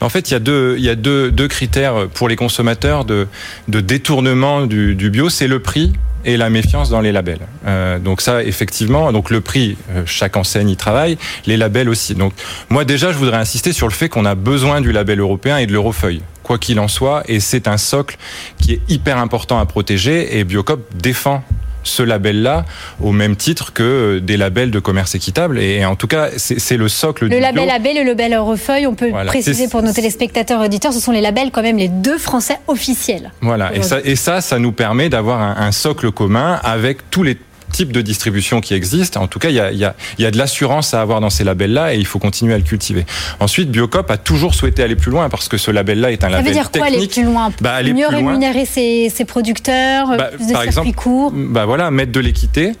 En 0.00 0.08
fait, 0.08 0.30
il 0.30 0.32
y 0.32 0.88
a 0.88 0.94
deux, 0.94 1.48
critères 1.48 2.08
pour 2.14 2.28
les 2.28 2.36
consommateurs 2.36 3.04
de, 3.04 3.28
détournement 3.68 4.66
du 4.66 5.10
bio. 5.10 5.28
C'est 5.28 5.48
le 5.48 5.60
prix 5.60 5.92
et 6.26 6.36
la 6.36 6.50
méfiance 6.50 6.90
dans 6.90 7.00
les 7.00 7.12
labels. 7.12 7.46
Euh, 7.66 7.98
donc 7.98 8.20
ça, 8.20 8.42
effectivement, 8.42 9.12
donc 9.12 9.30
le 9.30 9.40
prix, 9.40 9.78
euh, 9.90 10.02
chaque 10.04 10.36
enseigne 10.36 10.68
y 10.68 10.76
travaille, 10.76 11.16
les 11.46 11.56
labels 11.56 11.88
aussi. 11.88 12.14
Donc 12.14 12.34
moi 12.68 12.84
déjà, 12.84 13.12
je 13.12 13.16
voudrais 13.16 13.38
insister 13.38 13.72
sur 13.72 13.86
le 13.86 13.92
fait 13.92 14.10
qu'on 14.10 14.26
a 14.26 14.34
besoin 14.34 14.80
du 14.80 14.92
label 14.92 15.20
européen 15.20 15.56
et 15.56 15.66
de 15.66 15.72
l'eurofeuille 15.72 16.20
quoi 16.42 16.58
qu'il 16.58 16.78
en 16.78 16.86
soit, 16.86 17.24
et 17.26 17.40
c'est 17.40 17.66
un 17.66 17.76
socle 17.76 18.16
qui 18.58 18.74
est 18.74 18.80
hyper 18.88 19.18
important 19.18 19.58
à 19.58 19.66
protéger, 19.66 20.38
et 20.38 20.44
Biocop 20.44 20.80
défend 20.94 21.42
ce 21.86 22.02
label-là 22.02 22.64
au 23.00 23.12
même 23.12 23.36
titre 23.36 23.72
que 23.72 24.18
des 24.18 24.36
labels 24.36 24.70
de 24.70 24.78
commerce 24.78 25.14
équitable. 25.14 25.58
Et 25.58 25.84
en 25.84 25.96
tout 25.96 26.06
cas, 26.06 26.28
c'est 26.36 26.76
le 26.76 26.88
socle 26.88 27.24
le 27.24 27.30
du 27.30 27.38
label 27.40 27.64
bio. 27.66 27.74
AB, 27.74 27.86
le 27.96 28.04
label 28.04 28.34
Eurofeuille, 28.34 28.86
on 28.86 28.94
peut 28.94 29.10
Voilà. 29.10 29.30
préciser 29.30 29.68
pour 29.68 29.82
nos 29.82 29.92
téléspectateurs 29.92 30.62
et 30.62 30.66
auditeurs, 30.66 30.92
ce 30.92 31.00
sont 31.00 31.12
les 31.12 31.20
labels 31.20 31.50
quand 31.52 31.62
même 31.62 31.76
les 31.78 31.88
deux 31.88 32.18
français 32.18 32.58
officiels. 32.66 33.30
Voilà, 33.40 33.74
et 33.74 33.82
ça, 33.82 33.98
et 34.04 34.16
ça, 34.16 34.40
ça 34.40 34.58
nous 34.58 34.72
permet 34.72 35.08
d'avoir 35.08 35.40
un, 35.40 35.56
un 35.66 35.72
socle 35.72 36.10
commun 36.12 36.60
avec 36.62 37.10
tous 37.10 37.22
les 37.22 37.36
types 37.72 37.92
de 37.92 38.00
distribution 38.00 38.60
qui 38.60 38.74
existent. 38.74 39.20
En 39.22 39.26
tout 39.26 39.38
cas, 39.38 39.48
il 39.50 39.54
y 39.54 39.60
a, 39.60 39.72
il 39.72 39.78
y 39.78 39.84
a, 39.84 39.94
il 40.18 40.22
y 40.22 40.26
a 40.26 40.30
de 40.30 40.38
l'assurance 40.38 40.94
à 40.94 41.00
avoir 41.00 41.20
dans 41.20 41.30
ces 41.30 41.44
labels-là 41.44 41.94
et 41.94 41.98
il 41.98 42.06
faut 42.06 42.18
continuer 42.18 42.54
à 42.54 42.58
le 42.58 42.64
cultiver. 42.64 43.04
Ensuite, 43.40 43.70
Biocop 43.70 44.10
a 44.10 44.16
toujours 44.16 44.54
souhaité 44.54 44.82
aller 44.82 44.96
plus 44.96 45.10
loin 45.10 45.28
parce 45.28 45.48
que 45.48 45.56
ce 45.56 45.70
label-là 45.70 46.12
est 46.12 46.24
un 46.24 46.28
Ça 46.28 46.32
label 46.36 46.46
veut 46.46 46.52
dire 46.52 46.70
quoi 46.70 46.82
technique. 46.86 46.96
aller 46.98 47.08
plus 47.08 47.24
loin? 47.24 47.52
Bah, 47.60 47.74
aller 47.74 47.92
Mieux 47.92 48.06
plus 48.06 48.16
loin. 48.16 48.26
rémunérer 48.32 48.64
ses, 48.66 49.10
ses 49.14 49.24
producteurs, 49.24 50.08
Bah, 50.16 50.30
plus 50.34 50.46
de 50.46 50.52
par 50.52 50.62
circuits 50.62 50.68
exemple, 50.68 50.92
courts? 50.92 51.32
Bah 51.34 51.64
voilà, 51.66 51.90
mettre 51.90 52.12
de 52.12 52.20
l'équité. 52.20 52.72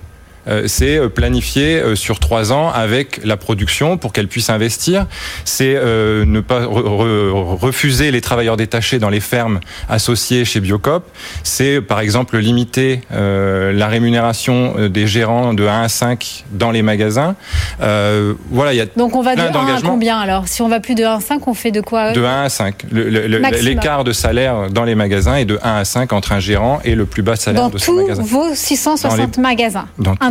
Euh, 0.48 0.64
C'est 0.66 0.96
euh, 0.98 1.08
planifier 1.08 1.76
euh, 1.76 1.94
sur 1.96 2.18
trois 2.18 2.52
ans 2.52 2.70
avec 2.70 3.20
la 3.24 3.36
production 3.36 3.96
pour 3.98 4.12
qu'elle 4.12 4.28
puisse 4.28 4.50
investir. 4.50 5.06
C'est 5.44 5.74
ne 5.74 6.40
pas 6.40 6.60
re- 6.60 6.82
re- 6.82 7.56
refuser 7.58 8.10
les 8.10 8.20
travailleurs 8.20 8.56
détachés 8.56 8.98
dans 8.98 9.10
les 9.10 9.20
fermes 9.20 9.60
associées 9.88 10.44
chez 10.44 10.60
Biocop. 10.60 11.04
C'est 11.42 11.80
par 11.80 12.00
exemple 12.00 12.38
limiter 12.38 13.00
la 13.10 13.86
rémunération 13.88 14.74
des 14.88 15.06
gérants 15.06 15.54
de 15.54 15.66
1 15.66 15.82
à 15.82 15.88
5 15.88 16.44
dans 16.52 16.70
les 16.70 16.82
magasins. 16.82 17.34
Euh, 17.82 18.34
voilà, 18.50 18.72
il 18.72 18.76
y 18.76 18.80
a 18.80 18.86
Donc 18.96 19.14
on 19.16 19.22
va 19.22 19.34
de 19.36 19.40
plein 19.42 19.60
1 19.60 19.76
à 19.76 19.80
combien 19.82 20.18
alors? 20.18 20.48
Si 20.48 20.62
on 20.62 20.68
va 20.68 20.80
plus 20.80 20.94
de 20.94 21.04
1 21.04 21.16
à 21.16 21.20
5, 21.20 21.46
on 21.48 21.54
fait 21.54 21.70
de 21.70 21.80
quoi 21.80 22.12
de 22.12 22.22
1 22.22 22.42
à 22.44 22.48
5. 22.48 22.84
Le- 22.90 23.08
le- 23.08 23.26
le- 23.26 23.40
Maximum. 23.40 23.66
L'écart 23.66 24.04
de 24.04 24.12
salaire 24.12 24.70
dans 24.70 24.84
les 24.84 24.94
magasins 24.94 25.36
est 25.36 25.44
de 25.44 25.58
1 25.62 25.76
à 25.78 25.84
5 25.84 26.12
entre 26.12 26.32
un 26.32 26.40
gérant 26.40 26.80
et 26.84 26.94
le 26.94 27.06
plus 27.06 27.22
bas 27.22 27.36
salaire 27.36 27.62
Dans 27.62 27.68
de 27.68 27.78
son 27.78 27.92
tous 27.92 28.00
magasin. 28.02 28.22
vos 28.22 28.54
660 28.54 29.38
magasins 29.38 29.86
Dans 29.98 30.14
tous 30.16 30.26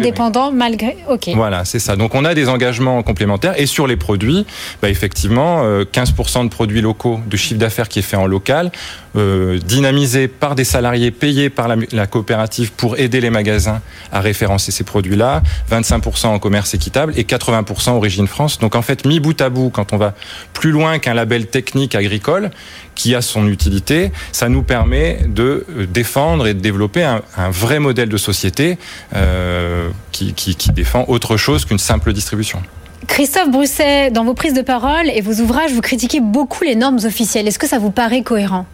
malgré... 0.53 0.97
Ok. 1.09 1.29
Voilà, 1.35 1.65
c'est 1.65 1.79
ça. 1.79 1.95
Donc 1.95 2.15
on 2.15 2.25
a 2.25 2.33
des 2.33 2.49
engagements 2.49 3.01
complémentaires 3.03 3.53
et 3.57 3.65
sur 3.65 3.87
les 3.87 3.95
produits, 3.95 4.45
bah, 4.81 4.89
effectivement, 4.89 5.61
euh, 5.63 5.83
15% 5.83 6.45
de 6.45 6.49
produits 6.49 6.81
locaux, 6.81 7.19
de 7.25 7.37
chiffre 7.37 7.59
d'affaires 7.59 7.89
qui 7.89 7.99
est 7.99 8.03
fait 8.03 8.17
en 8.17 8.27
local, 8.27 8.71
euh, 9.15 9.59
dynamisé 9.59 10.27
par 10.27 10.55
des 10.55 10.63
salariés 10.63 11.11
payés 11.11 11.49
par 11.49 11.67
la, 11.67 11.75
la 11.91 12.07
coopérative 12.07 12.71
pour 12.73 12.97
aider 12.97 13.21
les 13.21 13.29
magasins 13.29 13.81
à 14.11 14.19
référencer 14.19 14.71
ces 14.71 14.83
produits-là, 14.83 15.41
25% 15.71 16.27
en 16.27 16.39
commerce 16.39 16.73
équitable 16.73 17.13
et 17.15 17.23
80% 17.23 17.91
origine 17.91 18.27
France. 18.27 18.59
Donc 18.59 18.75
en 18.75 18.81
fait, 18.81 19.05
mis 19.05 19.19
bout 19.19 19.39
à 19.41 19.49
bout, 19.49 19.69
quand 19.69 19.93
on 19.93 19.97
va 19.97 20.13
plus 20.53 20.71
loin 20.71 20.99
qu'un 20.99 21.13
label 21.13 21.47
technique 21.47 21.95
agricole 21.95 22.51
qui 22.95 23.15
a 23.15 23.21
son 23.21 23.47
utilité, 23.47 24.11
ça 24.31 24.49
nous 24.49 24.63
permet 24.63 25.19
de 25.27 25.65
euh, 25.77 25.85
défendre 25.85 26.47
et 26.47 26.53
de 26.53 26.59
développer 26.59 27.03
un, 27.03 27.21
un 27.37 27.49
vrai 27.49 27.79
modèle 27.79 28.09
de 28.09 28.17
société 28.17 28.77
euh, 29.15 29.89
qui, 30.11 30.33
qui, 30.33 30.55
qui 30.55 30.71
défend 30.71 31.05
autre 31.07 31.37
chose 31.37 31.65
qu'une 31.65 31.79
simple 31.79 32.13
distribution. 32.13 32.61
Christophe 33.07 33.51
Brusset, 33.51 34.11
dans 34.11 34.23
vos 34.23 34.33
prises 34.33 34.53
de 34.53 34.61
parole 34.61 35.09
et 35.13 35.21
vos 35.21 35.33
ouvrages, 35.41 35.71
vous 35.73 35.81
critiquez 35.81 36.21
beaucoup 36.21 36.63
les 36.63 36.75
normes 36.75 36.99
officielles. 37.05 37.47
Est-ce 37.47 37.59
que 37.59 37.67
ça 37.67 37.77
vous 37.77 37.91
paraît 37.91 38.23
cohérent? 38.23 38.65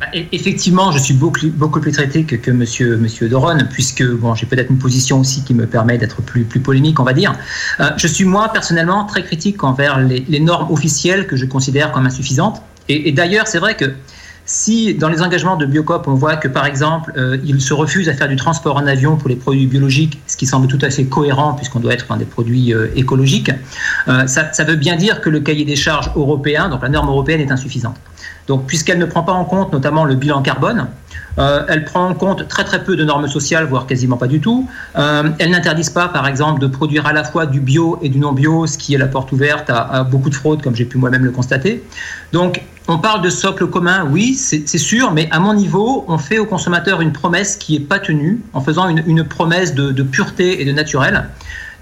Bah, 0.00 0.06
e- 0.14 0.24
Effectivement, 0.32 0.92
je 0.92 0.98
suis 0.98 1.14
beaucoup, 1.14 1.48
beaucoup 1.48 1.80
plus 1.80 1.92
traité 1.92 2.24
que, 2.24 2.36
que 2.36 2.50
monsieur, 2.50 2.96
monsieur 2.96 3.28
Doron, 3.28 3.58
puisque 3.70 4.04
bon, 4.04 4.34
j'ai 4.34 4.46
peut-être 4.46 4.70
une 4.70 4.78
position 4.78 5.20
aussi 5.20 5.42
qui 5.42 5.52
me 5.54 5.66
permet 5.66 5.98
d'être 5.98 6.22
plus, 6.22 6.44
plus 6.44 6.60
polémique, 6.60 7.00
on 7.00 7.04
va 7.04 7.12
dire. 7.12 7.34
Euh, 7.80 7.90
je 7.96 8.06
suis 8.06 8.24
moi, 8.24 8.50
personnellement, 8.52 9.04
très 9.04 9.22
critique 9.22 9.62
envers 9.62 9.98
les, 10.00 10.24
les 10.28 10.40
normes 10.40 10.72
officielles 10.72 11.26
que 11.26 11.36
je 11.36 11.44
considère 11.44 11.92
comme 11.92 12.06
insuffisantes. 12.06 12.62
Et, 12.88 13.08
et 13.08 13.12
d'ailleurs, 13.12 13.46
c'est 13.46 13.58
vrai 13.58 13.76
que 13.76 13.92
si 14.46 14.94
dans 14.94 15.08
les 15.08 15.22
engagements 15.22 15.56
de 15.56 15.66
Biocop, 15.66 16.06
on 16.06 16.14
voit 16.14 16.36
que 16.36 16.46
par 16.46 16.66
exemple, 16.66 17.12
euh, 17.16 17.36
ils 17.44 17.60
se 17.60 17.74
refusent 17.74 18.08
à 18.08 18.14
faire 18.14 18.28
du 18.28 18.36
transport 18.36 18.76
en 18.76 18.86
avion 18.86 19.16
pour 19.16 19.28
les 19.28 19.34
produits 19.34 19.66
biologiques, 19.66 20.20
ce 20.28 20.36
qui 20.36 20.46
semble 20.46 20.68
tout 20.68 20.78
à 20.82 20.90
fait 20.90 21.04
cohérent 21.04 21.54
puisqu'on 21.54 21.80
doit 21.80 21.92
être 21.92 22.06
dans 22.06 22.16
des 22.16 22.24
produits 22.24 22.72
euh, 22.72 22.86
écologiques, 22.94 23.50
euh, 24.06 24.26
ça, 24.28 24.52
ça 24.52 24.64
veut 24.64 24.76
bien 24.76 24.96
dire 24.96 25.20
que 25.20 25.28
le 25.28 25.40
cahier 25.40 25.64
des 25.64 25.76
charges 25.76 26.12
européen, 26.14 26.68
donc 26.68 26.82
la 26.82 26.88
norme 26.88 27.08
européenne, 27.08 27.40
est 27.40 27.50
insuffisante. 27.50 27.96
Donc, 28.46 28.66
puisqu'elle 28.66 28.98
ne 28.98 29.06
prend 29.06 29.22
pas 29.22 29.32
en 29.32 29.44
compte 29.44 29.72
notamment 29.72 30.04
le 30.04 30.14
bilan 30.14 30.42
carbone, 30.42 30.88
euh, 31.38 31.64
elle 31.68 31.84
prend 31.84 32.08
en 32.08 32.14
compte 32.14 32.48
très 32.48 32.64
très 32.64 32.82
peu 32.82 32.96
de 32.96 33.04
normes 33.04 33.28
sociales, 33.28 33.66
voire 33.66 33.86
quasiment 33.86 34.16
pas 34.16 34.26
du 34.26 34.40
tout. 34.40 34.68
Euh, 34.96 35.30
elles 35.38 35.50
n'interdisent 35.50 35.90
pas, 35.90 36.08
par 36.08 36.26
exemple, 36.26 36.60
de 36.60 36.66
produire 36.66 37.06
à 37.06 37.12
la 37.12 37.24
fois 37.24 37.46
du 37.46 37.60
bio 37.60 37.98
et 38.02 38.08
du 38.08 38.18
non 38.18 38.32
bio, 38.32 38.66
ce 38.66 38.78
qui 38.78 38.94
est 38.94 38.98
la 38.98 39.06
porte 39.06 39.32
ouverte 39.32 39.68
à, 39.68 40.04
beaucoup 40.04 40.30
de 40.30 40.34
fraudes, 40.34 40.62
comme 40.62 40.74
j'ai 40.74 40.84
pu 40.84 40.96
moi-même 40.98 41.24
le 41.24 41.30
constater. 41.30 41.84
Donc, 42.32 42.62
on 42.88 42.98
parle 42.98 43.20
de 43.20 43.30
socle 43.30 43.66
commun, 43.66 44.06
oui, 44.10 44.34
c'est 44.34 44.78
sûr, 44.78 45.12
mais 45.12 45.28
à 45.32 45.40
mon 45.40 45.54
niveau, 45.54 46.04
on 46.08 46.18
fait 46.18 46.38
au 46.38 46.46
consommateur 46.46 47.00
une 47.00 47.12
promesse 47.12 47.56
qui 47.56 47.74
n'est 47.74 47.84
pas 47.84 47.98
tenue, 47.98 48.40
en 48.52 48.60
faisant 48.60 48.88
une, 48.88 49.02
une 49.06 49.24
promesse 49.24 49.74
de, 49.74 49.90
de 49.90 50.02
pureté 50.04 50.62
et 50.62 50.64
de 50.64 50.72
naturel, 50.72 51.28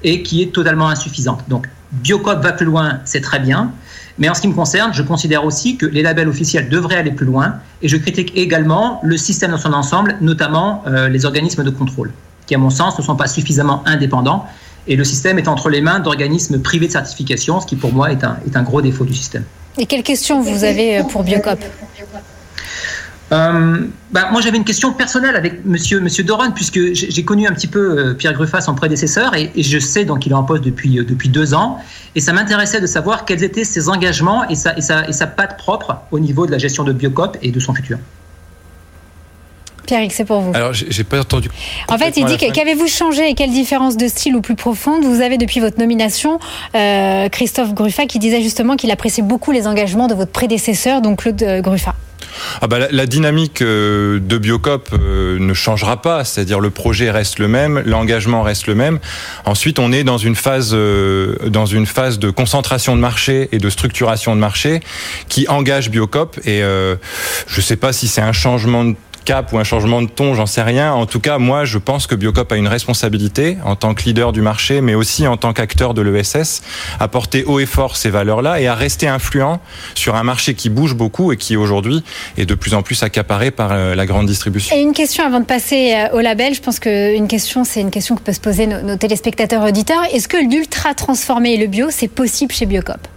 et 0.02 0.23
qui 0.23 0.42
est 0.42 0.52
totalement 0.52 0.88
insuffisante. 0.88 1.42
Donc, 1.49 1.68
Biocop 1.92 2.42
va 2.42 2.52
plus 2.52 2.66
loin, 2.66 3.00
c'est 3.04 3.21
très 3.21 3.38
bien. 3.38 3.71
Mais 4.18 4.28
en 4.28 4.35
ce 4.35 4.40
qui 4.40 4.49
me 4.49 4.54
concerne, 4.54 4.92
je 4.94 5.02
considère 5.02 5.44
aussi 5.44 5.76
que 5.76 5.87
les 5.87 6.02
labels 6.02 6.28
officiels 6.28 6.68
devraient 6.68 6.97
aller 6.97 7.11
plus 7.11 7.26
loin 7.26 7.56
et 7.83 7.88
je 7.88 7.97
critique 7.97 8.33
également 8.37 9.00
le 9.02 9.16
système 9.16 9.50
dans 9.50 9.59
son 9.59 9.73
ensemble, 9.73 10.16
notamment 10.21 10.83
euh, 10.87 11.09
les 11.09 11.25
organismes 11.25 11.64
de 11.64 11.71
contrôle, 11.71 12.12
qui 12.47 12.54
à 12.54 12.59
mon 12.59 12.71
sens 12.71 12.97
ne 12.99 13.02
sont 13.02 13.16
pas 13.16 13.26
suffisamment 13.26 13.83
indépendants 13.87 14.47
et 14.87 14.97
le 14.97 15.04
système 15.04 15.38
est 15.38 15.49
entre 15.49 15.71
les 15.71 15.80
mains 15.80 15.99
d'organismes 15.99 16.61
privés 16.61 16.87
de 16.87 16.92
certification, 16.92 17.61
ce 17.61 17.66
qui 17.66 17.76
pour 17.76 17.92
moi 17.92 18.12
est 18.12 18.23
un, 18.23 18.38
est 18.47 18.56
un 18.56 18.62
gros 18.62 18.83
défaut 18.83 19.04
du 19.04 19.14
système. 19.14 19.44
Et 19.78 19.87
quelles 19.87 20.02
questions 20.02 20.40
vous 20.42 20.62
avez 20.62 20.99
euh, 20.99 21.04
pour 21.04 21.25
Biocop? 21.25 21.59
Euh, 23.33 23.87
bah, 24.12 24.28
moi, 24.31 24.40
j'avais 24.40 24.59
une 24.59 24.64
question 24.64 24.93
personnelle 24.93 25.35
avec 25.35 25.64
Monsieur 25.64 25.99
Monsieur 25.99 26.25
Doron, 26.25 26.52
puisque 26.52 26.93
j'ai 26.93 27.25
connu 27.25 27.47
un 27.47 27.52
petit 27.52 27.66
peu 27.66 27.99
euh, 27.99 28.14
Pierre 28.14 28.35
Gruffat, 28.35 28.61
son 28.61 28.75
prédécesseur, 28.75 29.35
et, 29.35 29.50
et 29.57 29.62
je 29.62 29.78
sais 29.78 30.04
donc 30.04 30.21
qu'il 30.21 30.33
est 30.33 30.37
en 30.37 30.45
poste 30.45 30.62
depuis 30.62 30.99
euh, 30.99 31.04
depuis 31.04 31.31
deux 31.31 31.54
ans, 31.54 31.78
et 32.14 32.21
ça 32.21 32.33
m'intéressait 32.33 32.81
de 32.81 32.87
savoir 32.87 33.25
quels 33.25 33.43
étaient 33.43 33.64
ses 33.64 33.88
engagements 33.88 34.47
et 34.49 34.54
sa 34.54 34.76
et 34.76 34.83
sa 34.83 35.09
et 35.09 35.12
sa 35.12 35.26
patte 35.26 35.57
propre 35.57 35.97
au 36.11 36.19
niveau 36.19 36.47
de 36.47 36.52
la 36.52 36.59
gestion 36.59 36.85
de 36.85 36.93
Biocop 36.93 37.38
et 37.43 37.50
de 37.50 37.61
son 37.61 37.75
futur. 37.75 37.99
Pierre, 39.87 40.07
c'est 40.11 40.25
pour 40.25 40.40
vous. 40.40 40.52
Alors, 40.54 40.73
j'ai 40.73 41.04
pas 41.04 41.21
entendu. 41.21 41.50
En 41.88 41.99
fait, 41.99 42.16
il 42.16 42.25
dit 42.25 42.37
qu'avez-vous 42.38 42.88
changé 42.88 43.28
et 43.28 43.35
quelle 43.35 43.50
différence 43.50 43.97
de 43.97 44.09
style 44.09 44.35
ou 44.35 44.40
plus 44.40 44.54
profonde 44.54 45.04
vous 45.04 45.21
avez 45.21 45.38
depuis 45.38 45.61
votre 45.61 45.78
nomination 45.78 46.38
Euh, 46.75 47.28
Christophe 47.28 47.75
Gruffat 47.75 48.07
qui 48.07 48.19
disait 48.19 48.43
justement 48.43 48.76
qu'il 48.76 48.90
appréciait 48.90 49.23
beaucoup 49.23 49.50
les 49.50 49.66
engagements 49.66 50.07
de 50.07 50.14
votre 50.14 50.33
prédécesseur, 50.33 51.02
donc 51.02 51.21
Claude 51.21 51.61
Gruffat? 51.62 51.95
Ah 52.61 52.67
bah, 52.67 52.79
la, 52.91 53.07
dynamique 53.07 53.62
de 53.62 54.38
Biocop 54.38 54.93
ne 54.93 55.55
changera 55.55 56.00
pas, 56.00 56.25
c'est-à-dire 56.25 56.61
le 56.61 56.71
projet 56.71 57.11
reste 57.11 57.38
le 57.38 57.49
même, 57.49 57.83
l'engagement 57.85 58.43
reste 58.43 58.67
le 58.67 58.75
même. 58.75 58.99
Ensuite, 59.45 59.79
on 59.79 59.93
est 59.93 60.05
dans 60.05 60.19
une 60.19 60.35
phase 60.35 60.73
dans 60.75 61.67
une 61.67 61.87
phase 61.87 62.19
de 62.19 62.31
concentration 62.31 62.97
de 62.97 63.00
marché 63.00 63.49
et 63.53 63.59
de 63.59 63.71
structuration 63.71 64.35
de 64.35 64.41
marché 64.41 64.81
qui 65.29 65.47
engage 65.49 65.91
Biocop 65.91 66.38
et 66.45 66.61
je 66.61 66.97
ne 67.57 67.62
sais 67.62 67.76
pas 67.76 67.93
si 67.93 68.09
c'est 68.09 68.23
un 68.23 68.33
changement 68.33 68.85
de 68.85 68.97
cap 69.25 69.52
ou 69.52 69.59
un 69.59 69.64
changement 69.64 70.02
de 70.02 70.09
ton, 70.09 70.35
j'en 70.35 70.47
sais 70.47 70.62
rien. 70.62 70.93
En 70.93 71.07
tout 71.07 71.21
cas, 71.21 71.38
moi, 71.38 71.64
je 71.64 71.78
pense 71.78 72.07
que 72.07 72.14
Biocop 72.14 72.52
a 72.52 72.57
une 72.57 72.69
responsabilité 72.69 73.57
en 73.64 73.76
tant 73.76 73.95
que 73.95 74.04
leader 74.04 74.33
du 74.33 74.43
marché, 74.43 74.81
mais 74.81 74.95
aussi 74.95 75.26
en 75.26 75.37
tant 75.37 75.52
qu'acteur 75.52 75.95
de 75.95 76.02
l'ESS, 76.02 76.62
à 77.00 77.09
porter 77.09 77.45
haut 77.45 77.59
et 77.59 77.66
fort 77.66 77.97
ces 77.97 78.11
valeurs-là 78.11 78.61
et 78.61 78.66
à 78.66 78.75
rester 78.75 79.09
influent 79.09 79.61
sur 79.95 80.14
un 80.14 80.23
marché 80.23 80.54
qui 80.54 80.69
bouge 80.69 80.95
beaucoup 80.95 81.33
et 81.33 81.37
qui 81.37 81.57
aujourd'hui 81.57 82.04
est 82.37 82.47
de 82.47 82.54
plus 82.54 82.75
en 82.75 82.83
plus 82.83 83.02
accaparé 83.02 83.50
par 83.50 83.73
euh, 83.73 83.95
la 83.95 84.07
grande 84.07 84.26
distribution. 84.26 84.76
Et 84.76 84.81
une 84.81 84.93
question 84.93 85.25
avant 85.25 85.40
de 85.40 85.47
passer 85.47 85.95
euh, 85.95 86.16
au 86.16 86.21
label, 86.21 86.54
je 86.54 86.61
pense 86.61 86.78
qu'une 86.78 87.28
question, 87.28 87.64
c'est 87.64 87.81
une 87.81 87.90
question 87.90 88.16
que 88.16 88.21
peuvent 88.21 88.35
se 88.35 88.40
poser 88.40 88.66
nos, 88.66 88.83
nos 88.83 88.97
téléspectateurs 88.97 89.64
auditeurs. 89.64 90.02
Est-ce 90.12 90.28
que 90.28 90.37
l'ultra 90.37 90.95
transformé 90.95 91.54
et 91.54 91.57
le 91.57 91.66
bio, 91.66 91.88
c'est 91.90 92.09
possible 92.09 92.52
chez 92.52 92.66
Biocop? 92.66 93.13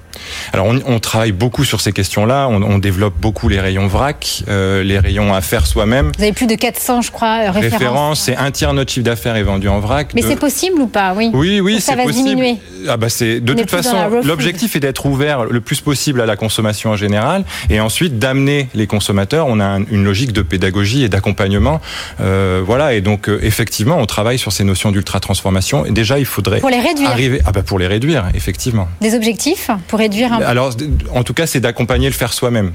Alors 0.54 0.68
on, 0.68 0.80
on, 0.86 1.00
travaille 1.00 1.32
beaucoup 1.32 1.64
sur 1.64 1.82
ces 1.82 1.92
questions-là. 1.92 2.48
On, 2.50 2.62
on, 2.62 2.78
développe 2.78 3.16
beaucoup 3.20 3.50
les 3.50 3.60
rayons 3.60 3.88
vrac, 3.88 4.44
euh, 4.48 4.84
les 4.84 5.00
rayons 5.00 5.34
à 5.34 5.42
faire 5.42 5.66
soi-même. 5.66 6.12
Vous 6.18 6.24
avez 6.24 6.34
plus 6.34 6.48
de 6.48 6.56
400, 6.56 7.02
je 7.02 7.12
crois, 7.12 7.40
euh, 7.48 7.52
références. 7.52 7.74
Références, 7.74 8.20
c'est 8.22 8.36
un 8.36 8.52
tiers 8.52 8.72
de 8.72 8.78
notre 8.78 8.92
chiffre 8.92 9.06
d'affaires 9.06 9.36
est 9.36 9.44
vendu 9.44 9.68
en 9.68 9.80
vrac. 9.80 10.12
Mais 10.14 10.22
c'est 10.22 10.40
possible 10.40 10.82
ou 10.82 10.88
pas? 10.88 11.14
Oui. 11.16 11.32
Oui, 11.34 11.60
oui, 11.60 11.82
c'est 11.82 11.96
possible. 11.96 12.14
Diminuer. 12.14 12.58
Ah 12.88 12.98
bah 12.98 13.10
c'est 13.10 13.40
de 13.40 13.54
toute 13.54 13.70
façon 13.70 13.96
l'objectif 14.24 14.76
est 14.76 14.80
d'être 14.80 15.06
ouvert 15.06 15.46
le 15.46 15.62
plus 15.62 15.82
possible 15.82 16.22
à 16.22 16.26
la 16.26 16.36
consommation 16.36 16.92
en 16.92 16.96
général 16.96 17.44
et 17.70 17.80
ensuite 17.80 18.20
d'amener 18.20 18.70
les 18.74 18.88
consommateurs. 18.88 19.48
On 19.48 19.60
a 19.60 19.80
une 19.92 20.04
logique 20.04 20.32
de 20.32 20.42
pédagogie 20.42 21.04
et 21.04 21.10
d'accompagnement, 21.10 21.82
euh, 22.22 22.62
voilà. 22.66 22.94
Et 22.94 23.02
donc 23.02 23.30
euh, 23.30 23.40
effectivement, 23.42 23.98
on 23.98 24.06
travaille 24.06 24.38
sur 24.38 24.52
ces 24.52 24.64
notions 24.64 24.92
d'ultra 24.92 25.20
transformation. 25.20 25.86
Et 25.86 25.92
déjà, 25.92 26.20
il 26.20 26.26
faudrait 26.26 26.60
pour 26.60 26.70
les 26.70 26.80
réduire. 26.80 27.10
Arriver, 27.10 27.42
ah 27.46 27.52
bah 27.52 27.64
pour 27.64 27.80
les 27.80 27.88
réduire, 27.88 28.26
effectivement. 28.34 28.88
Des 29.02 29.16
objectifs 29.16 29.70
pour 29.88 30.00
réduire. 30.00 30.07
Alors, 30.44 30.74
en 31.14 31.24
tout 31.24 31.34
cas, 31.34 31.48
c'est 31.48 31.60
d'accompagner 31.60 32.08
le 32.08 32.14
faire 32.14 32.34
soi-même. 32.34 32.72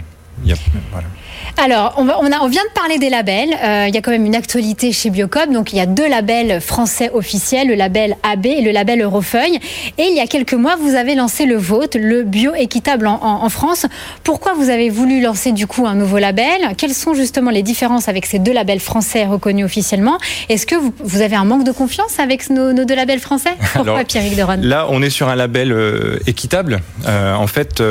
Alors, 1.58 1.94
on, 1.98 2.08
on, 2.08 2.32
a, 2.32 2.40
on, 2.40 2.48
vient 2.48 2.64
de 2.64 2.72
parler 2.74 2.98
des 2.98 3.10
labels. 3.10 3.50
Euh, 3.62 3.86
il 3.88 3.94
y 3.94 3.98
a 3.98 4.00
quand 4.00 4.10
même 4.10 4.24
une 4.24 4.34
actualité 4.34 4.92
chez 4.92 5.10
Biocop. 5.10 5.50
Donc, 5.52 5.72
il 5.72 5.76
y 5.76 5.80
a 5.80 5.86
deux 5.86 6.08
labels 6.08 6.60
français 6.60 7.10
officiels, 7.12 7.68
le 7.68 7.74
label 7.74 8.16
AB 8.22 8.46
et 8.46 8.60
le 8.62 8.70
label 8.70 9.02
Eurofeuille. 9.02 9.58
Et 9.98 10.04
il 10.04 10.16
y 10.16 10.20
a 10.20 10.26
quelques 10.26 10.54
mois, 10.54 10.76
vous 10.76 10.94
avez 10.94 11.14
lancé 11.14 11.44
le 11.44 11.56
vôtre, 11.56 11.98
le 12.00 12.22
bio 12.22 12.54
équitable 12.54 13.06
en, 13.06 13.18
en, 13.22 13.44
en, 13.44 13.48
France. 13.48 13.86
Pourquoi 14.24 14.54
vous 14.54 14.70
avez 14.70 14.88
voulu 14.88 15.20
lancer 15.20 15.52
du 15.52 15.66
coup 15.66 15.86
un 15.86 15.94
nouveau 15.94 16.18
label? 16.18 16.74
Quelles 16.78 16.94
sont 16.94 17.14
justement 17.14 17.50
les 17.50 17.62
différences 17.62 18.08
avec 18.08 18.26
ces 18.26 18.38
deux 18.38 18.52
labels 18.52 18.80
français 18.80 19.26
reconnus 19.26 19.66
officiellement? 19.66 20.18
Est-ce 20.48 20.66
que 20.66 20.74
vous, 20.74 20.94
vous, 21.00 21.20
avez 21.20 21.36
un 21.36 21.44
manque 21.44 21.64
de 21.64 21.72
confiance 21.72 22.18
avec 22.18 22.48
nos, 22.50 22.72
nos 22.72 22.84
deux 22.84 22.96
labels 22.96 23.20
français? 23.20 23.52
Pourquoi 23.74 24.04
Pierrick 24.04 24.36
Deron 24.36 24.58
Là, 24.62 24.86
on 24.90 25.02
est 25.02 25.10
sur 25.10 25.28
un 25.28 25.36
label 25.36 25.72
euh, 25.72 26.18
équitable. 26.26 26.80
Euh, 27.06 27.34
en 27.34 27.46
fait, 27.46 27.82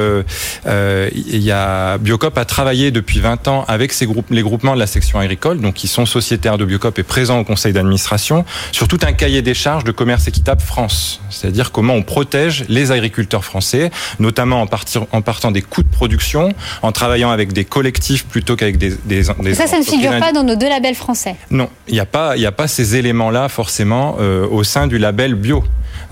il 0.66 1.44
y 1.44 1.52
a 1.52 1.98
Biocop 2.00 2.38
a 2.38 2.46
travaillé 2.46 2.92
depuis 2.92 3.20
20 3.20 3.48
ans 3.48 3.51
avec 3.68 3.94
ces 3.94 4.06
groupes, 4.06 4.30
les 4.30 4.42
groupements 4.42 4.76
de 4.76 4.80
la 4.80 4.88
section 4.88 5.20
agricole, 5.20 5.60
donc 5.60 5.76
qui 5.76 5.88
sont 5.88 6.06
sociétaires 6.06 6.58
de 6.58 6.66
Biocop 6.66 6.98
et 7.00 7.04
présents 7.04 7.40
au 7.40 7.44
conseil 7.44 7.74
d'administration, 7.74 8.46
sur 8.72 8.88
tout 8.88 9.00
un 9.04 9.14
cahier 9.14 9.42
des 9.42 9.54
charges 9.54 9.84
de 9.84 9.92
commerce 9.92 10.28
équitable 10.28 10.62
France. 10.62 11.22
C'est-à-dire 11.30 11.72
comment 11.72 11.94
on 11.94 12.04
protège 12.04 12.66
les 12.70 12.92
agriculteurs 12.92 13.46
français, 13.46 13.92
notamment 14.20 14.62
en, 14.62 14.68
partir, 14.68 15.06
en 15.12 15.22
partant 15.22 15.52
des 15.52 15.62
coûts 15.62 15.84
de 15.84 15.90
production, 15.90 16.54
en 16.82 16.92
travaillant 16.92 17.32
avec 17.32 17.54
des 17.54 17.66
collectifs 17.66 18.26
plutôt 18.26 18.56
qu'avec 18.56 18.78
des, 18.78 18.92
des, 19.06 19.24
des, 19.40 19.54
Ça, 19.54 19.68
ça 19.68 19.80
ne 19.80 19.84
figure 19.84 20.18
pas 20.20 20.32
dans 20.32 20.44
nos 20.44 20.56
deux 20.56 20.70
labels 20.70 20.96
français. 20.96 21.36
Non, 21.50 21.70
il 21.88 21.94
n'y 21.94 22.00
a 22.00 22.06
pas, 22.06 22.34
a 22.34 22.52
pas 22.52 22.68
ces 22.68 22.96
éléments-là 22.96 23.50
forcément 23.50 24.18
euh, 24.20 24.48
au 24.48 24.64
sein 24.64 24.88
du 24.88 24.98
label 24.98 25.36
bio. 25.36 25.64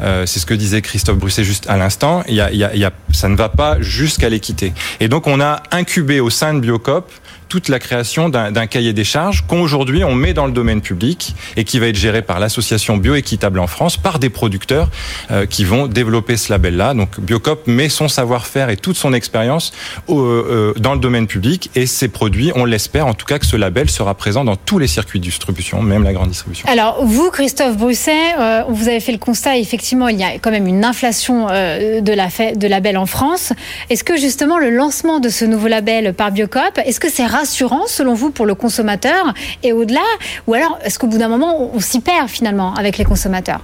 Euh, 0.01 0.25
c'est 0.25 0.39
ce 0.39 0.45
que 0.45 0.53
disait 0.53 0.81
Christophe 0.81 1.17
Brusset 1.17 1.43
juste 1.43 1.69
à 1.69 1.77
l'instant. 1.77 2.23
Il 2.27 2.35
y 2.35 2.41
a, 2.41 2.91
ça 3.11 3.29
ne 3.29 3.35
va 3.35 3.49
pas 3.49 3.79
jusqu'à 3.81 4.29
l'équité. 4.29 4.73
Et 4.99 5.07
donc 5.07 5.27
on 5.27 5.41
a 5.41 5.61
incubé 5.71 6.19
au 6.19 6.29
sein 6.29 6.53
de 6.53 6.59
Biocop 6.59 7.11
toute 7.49 7.67
la 7.67 7.79
création 7.79 8.29
d'un 8.29 8.67
cahier 8.67 8.93
des 8.93 9.03
charges 9.03 9.43
qu'aujourd'hui 9.47 10.03
on 10.03 10.15
met 10.15 10.33
dans 10.33 10.45
le 10.45 10.51
domaine 10.51 10.81
public 10.81 11.35
et 11.57 11.63
qui 11.63 11.79
va 11.79 11.87
être 11.87 11.95
géré 11.95 12.21
par 12.21 12.39
l'association 12.39 12.97
Bioéquitable 12.97 13.59
en 13.59 13.67
France 13.67 13.97
par 13.97 14.19
des 14.19 14.29
producteurs 14.29 14.89
euh, 15.31 15.45
qui 15.45 15.65
vont 15.65 15.87
développer 15.87 16.37
ce 16.37 16.51
label-là. 16.51 16.93
Donc 16.93 17.19
Biocop 17.19 17.67
met 17.67 17.89
son 17.89 18.07
savoir-faire 18.07 18.69
et 18.69 18.77
toute 18.77 18.95
son 18.95 19.13
expérience 19.13 19.73
euh, 20.09 20.13
euh, 20.13 20.73
dans 20.79 20.93
le 20.93 20.99
domaine 20.99 21.27
public 21.27 21.71
et 21.75 21.85
ces 21.85 22.07
produits, 22.07 22.51
on 22.55 22.65
l'espère 22.65 23.07
en 23.07 23.13
tout 23.13 23.25
cas 23.25 23.39
que 23.39 23.45
ce 23.45 23.55
label 23.55 23.89
sera 23.89 24.13
présent 24.13 24.43
dans 24.45 24.55
tous 24.55 24.79
les 24.79 24.87
circuits 24.87 25.19
de 25.19 25.25
distribution, 25.25 25.81
même 25.81 26.03
la 26.03 26.13
grande 26.13 26.29
distribution. 26.29 26.67
Alors 26.69 27.03
vous, 27.03 27.31
Christophe 27.31 27.77
Brusset, 27.77 28.11
euh, 28.37 28.63
vous 28.69 28.87
avez 28.87 28.99
fait 28.99 29.11
le 29.11 29.17
constat, 29.17 29.57
effectivement, 29.57 30.07
il 30.07 30.17
y 30.19 30.23
a 30.23 30.37
quand 30.39 30.51
même 30.51 30.67
une 30.67 30.85
inflation 30.85 31.47
euh, 31.49 32.01
de, 32.01 32.13
la 32.13 32.27
de 32.55 32.67
label 32.67 32.97
en 32.97 33.05
France. 33.05 33.53
Est-ce 33.89 34.03
que 34.03 34.17
justement 34.17 34.59
le 34.59 34.69
lancement 34.69 35.19
de 35.19 35.29
ce 35.29 35.45
nouveau 35.45 35.67
label 35.67 36.13
par 36.13 36.31
Biocop, 36.31 36.79
est-ce 36.85 36.99
que 36.99 37.09
c'est 37.09 37.25
rassurant 37.39 37.87
selon 37.87 38.13
vous 38.13 38.31
pour 38.31 38.45
le 38.45 38.55
consommateur 38.55 39.33
et 39.63 39.71
au-delà 39.73 40.07
Ou 40.47 40.53
alors 40.53 40.77
est-ce 40.83 40.99
qu'au 40.99 41.07
bout 41.07 41.17
d'un 41.17 41.29
moment 41.29 41.71
on 41.73 41.79
s'y 41.79 41.99
perd 41.99 42.27
finalement 42.27 42.73
avec 42.75 42.97
les 42.97 43.05
consommateurs? 43.05 43.61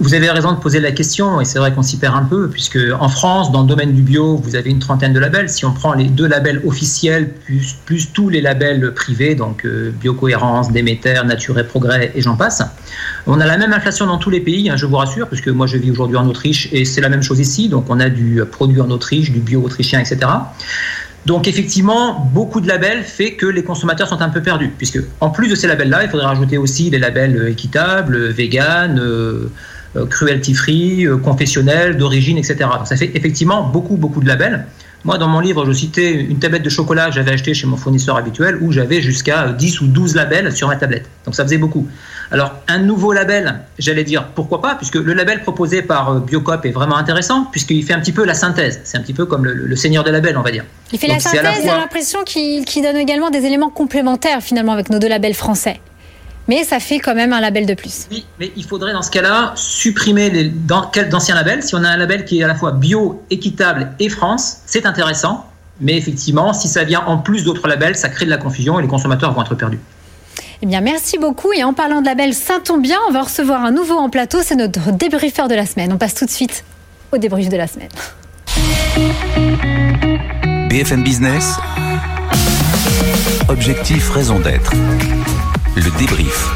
Vous 0.00 0.14
avez 0.14 0.28
raison 0.28 0.50
de 0.50 0.58
poser 0.58 0.80
la 0.80 0.90
question, 0.90 1.40
et 1.40 1.44
c'est 1.44 1.60
vrai 1.60 1.72
qu'on 1.72 1.82
s'y 1.82 1.96
perd 1.96 2.16
un 2.16 2.24
peu, 2.24 2.48
puisque 2.50 2.78
en 2.98 3.08
France, 3.08 3.52
dans 3.52 3.62
le 3.62 3.68
domaine 3.68 3.92
du 3.92 4.02
bio, 4.02 4.36
vous 4.36 4.56
avez 4.56 4.68
une 4.68 4.80
trentaine 4.80 5.12
de 5.12 5.20
labels. 5.20 5.48
Si 5.48 5.64
on 5.64 5.72
prend 5.72 5.92
les 5.94 6.06
deux 6.06 6.26
labels 6.26 6.60
officiels, 6.66 7.30
plus, 7.44 7.76
plus 7.84 8.12
tous 8.12 8.28
les 8.28 8.40
labels 8.40 8.92
privés, 8.94 9.36
donc 9.36 9.64
euh, 9.64 9.92
Biocohérence, 10.00 10.72
Déméter, 10.72 11.22
Nature 11.24 11.56
et 11.60 11.64
Progrès, 11.64 12.10
et 12.16 12.20
j'en 12.20 12.34
passe, 12.34 12.62
on 13.28 13.38
a 13.38 13.46
la 13.46 13.56
même 13.58 13.72
inflation 13.72 14.06
dans 14.06 14.18
tous 14.18 14.30
les 14.30 14.40
pays, 14.40 14.68
hein, 14.68 14.76
je 14.76 14.86
vous 14.86 14.96
rassure, 14.96 15.28
puisque 15.28 15.48
moi 15.48 15.68
je 15.68 15.76
vis 15.76 15.92
aujourd'hui 15.92 16.16
en 16.16 16.26
Autriche, 16.26 16.68
et 16.72 16.84
c'est 16.84 17.00
la 17.00 17.08
même 17.08 17.22
chose 17.22 17.38
ici. 17.38 17.68
Donc 17.68 17.84
on 17.90 18.00
a 18.00 18.08
du 18.08 18.42
produit 18.50 18.80
en 18.80 18.90
Autriche, 18.90 19.30
du 19.30 19.38
bio 19.38 19.62
autrichien, 19.62 20.00
etc. 20.00 20.18
Donc 21.26 21.46
effectivement, 21.46 22.30
beaucoup 22.32 22.60
de 22.60 22.68
labels 22.68 23.02
fait 23.02 23.34
que 23.34 23.46
les 23.46 23.62
consommateurs 23.62 24.08
sont 24.08 24.22
un 24.22 24.30
peu 24.30 24.42
perdus, 24.42 24.72
puisque 24.76 25.00
en 25.20 25.30
plus 25.30 25.48
de 25.48 25.54
ces 25.54 25.66
labels-là, 25.66 26.04
il 26.04 26.10
faudrait 26.10 26.26
rajouter 26.26 26.56
aussi 26.56 26.88
les 26.90 26.98
labels 26.98 27.48
équitables, 27.48 28.28
vegan, 28.28 28.98
euh, 28.98 29.50
cruelty 30.06 30.54
free, 30.54 31.04
euh, 31.04 31.16
confessionnel, 31.16 31.96
d'origine, 31.96 32.38
etc. 32.38 32.56
Donc 32.60 32.86
ça 32.86 32.96
fait 32.96 33.10
effectivement 33.14 33.64
beaucoup, 33.68 33.96
beaucoup 33.96 34.20
de 34.20 34.28
labels. 34.28 34.66
Moi, 35.04 35.16
dans 35.16 35.28
mon 35.28 35.40
livre, 35.40 35.64
je 35.64 35.72
citais 35.72 36.12
une 36.12 36.38
tablette 36.38 36.62
de 36.62 36.68
chocolat 36.68 37.06
que 37.06 37.12
j'avais 37.12 37.32
acheté 37.32 37.54
chez 37.54 37.66
mon 37.66 37.76
fournisseur 37.76 38.16
habituel 38.16 38.58
où 38.60 38.70
j'avais 38.70 39.00
jusqu'à 39.00 39.48
10 39.48 39.80
ou 39.80 39.86
12 39.86 40.14
labels 40.14 40.54
sur 40.54 40.68
ma 40.68 40.76
tablette. 40.76 41.08
Donc 41.24 41.34
ça 41.34 41.44
faisait 41.44 41.58
beaucoup. 41.58 41.88
Alors, 42.30 42.54
un 42.68 42.78
nouveau 42.78 43.12
label, 43.12 43.60
j'allais 43.78 44.04
dire 44.04 44.28
pourquoi 44.34 44.60
pas, 44.60 44.74
puisque 44.74 44.96
le 44.96 45.14
label 45.14 45.42
proposé 45.42 45.82
par 45.82 46.20
Biocop 46.20 46.64
est 46.66 46.70
vraiment 46.70 46.96
intéressant, 46.96 47.46
puisqu'il 47.50 47.82
fait 47.84 47.94
un 47.94 48.00
petit 48.00 48.12
peu 48.12 48.24
la 48.24 48.34
synthèse. 48.34 48.80
C'est 48.84 48.98
un 48.98 49.00
petit 49.00 49.14
peu 49.14 49.26
comme 49.26 49.44
le, 49.44 49.54
le, 49.54 49.76
seigneur 49.76 50.04
des 50.04 50.12
labels, 50.12 50.36
on 50.36 50.42
va 50.42 50.50
dire. 50.50 50.64
Il 50.92 50.98
fait 50.98 51.06
Donc, 51.06 51.16
la 51.16 51.20
synthèse, 51.20 51.62
j'ai 51.62 51.68
fois... 51.68 51.78
l'impression 51.78 52.22
qu'il 52.24 52.64
qu 52.64 52.82
donne 52.82 52.96
également 52.96 53.30
des 53.30 53.46
éléments 53.46 53.70
complémentaires 53.70 54.42
finalement 54.42 54.72
avec 54.72 54.90
nos 54.90 54.98
deux 54.98 55.08
labels 55.08 55.34
français 55.34 55.80
mais 56.48 56.64
ça 56.64 56.80
fait 56.80 56.98
quand 56.98 57.14
même 57.14 57.32
un 57.32 57.40
label 57.40 57.66
de 57.66 57.74
plus. 57.74 58.06
Oui, 58.10 58.24
mais 58.38 58.52
il 58.56 58.64
faudrait 58.64 58.92
dans 58.92 59.02
ce 59.02 59.10
cas-là 59.10 59.52
supprimer 59.54 60.30
les 60.30 60.48
d'anciens 60.48 61.34
labels. 61.34 61.62
Si 61.62 61.74
on 61.74 61.84
a 61.84 61.88
un 61.88 61.96
label 61.96 62.24
qui 62.24 62.40
est 62.40 62.44
à 62.44 62.48
la 62.48 62.54
fois 62.54 62.72
bio, 62.72 63.22
équitable 63.30 63.92
et 63.98 64.08
France, 64.08 64.58
c'est 64.66 64.86
intéressant. 64.86 65.46
Mais 65.80 65.96
effectivement, 65.96 66.52
si 66.52 66.68
ça 66.68 66.84
vient 66.84 67.02
en 67.06 67.18
plus 67.18 67.44
d'autres 67.44 67.66
labels, 67.66 67.96
ça 67.96 68.08
crée 68.08 68.26
de 68.26 68.30
la 68.30 68.36
confusion 68.36 68.78
et 68.78 68.82
les 68.82 68.88
consommateurs 68.88 69.32
vont 69.32 69.42
être 69.42 69.54
perdus. 69.54 69.80
Eh 70.62 70.66
bien, 70.66 70.82
merci 70.82 71.16
beaucoup. 71.16 71.52
Et 71.54 71.64
en 71.64 71.72
parlant 71.72 72.02
de 72.02 72.06
label 72.06 72.34
Saint-Tombe 72.34 72.82
bien, 72.82 72.98
on 73.08 73.12
va 73.12 73.22
recevoir 73.22 73.64
un 73.64 73.70
nouveau 73.70 73.96
en 73.96 74.10
plateau. 74.10 74.38
C'est 74.42 74.56
notre 74.56 74.92
débriefeur 74.92 75.48
de 75.48 75.54
la 75.54 75.64
semaine. 75.64 75.92
On 75.92 75.98
passe 75.98 76.14
tout 76.14 76.26
de 76.26 76.30
suite 76.30 76.64
au 77.12 77.18
débrief 77.18 77.48
de 77.48 77.56
la 77.56 77.66
semaine. 77.66 77.88
BFM 80.68 81.02
Business. 81.02 81.56
Objectif, 83.48 84.10
raison 84.10 84.38
d'être 84.38 84.72
le 85.76 85.98
débrief. 85.98 86.48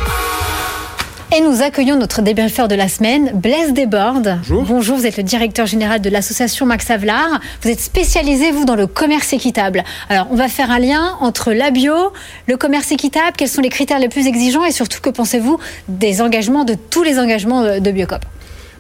Et 1.37 1.41
nous 1.41 1.63
accueillons 1.63 1.97
notre 1.97 2.21
débriefeur 2.21 2.67
de 2.67 2.75
la 2.75 2.89
semaine, 2.89 3.31
Blaise 3.35 3.73
Desbordes. 3.73 4.39
Bonjour. 4.39 4.63
Bonjour, 4.65 4.97
vous 4.99 5.07
êtes 5.07 5.17
le 5.17 5.23
directeur 5.23 5.67
général 5.67 6.01
de 6.01 6.11
l'association 6.11 6.67
Max 6.67 6.91
Avelar. 6.91 7.41
Vous 7.63 7.71
êtes 7.71 7.81
spécialisé, 7.81 8.51
vous, 8.51 8.65
dans 8.65 8.75
le 8.75 8.87
commerce 8.87 9.33
équitable. 9.33 9.85
Alors, 10.09 10.27
on 10.31 10.37
va 10.37 10.49
faire 10.49 10.71
un 10.71 10.79
lien 10.81 11.17
entre 11.21 11.53
la 11.53 11.71
bio, 11.71 12.13
le 12.49 12.57
commerce 12.57 12.91
équitable. 12.91 13.37
Quels 13.37 13.49
sont 13.49 13.63
les 13.63 13.69
critères 13.69 13.99
les 13.99 14.09
plus 14.09 14.27
exigeants 14.27 14.65
et 14.65 14.73
surtout, 14.73 15.01
que 15.01 15.11
pensez-vous 15.11 15.59
des 15.89 16.21
engagements, 16.21 16.65
de 16.65 16.75
tous 16.75 17.03
les 17.03 17.19
engagements 17.19 17.79
de 17.79 17.91
Biocop? 17.91 18.25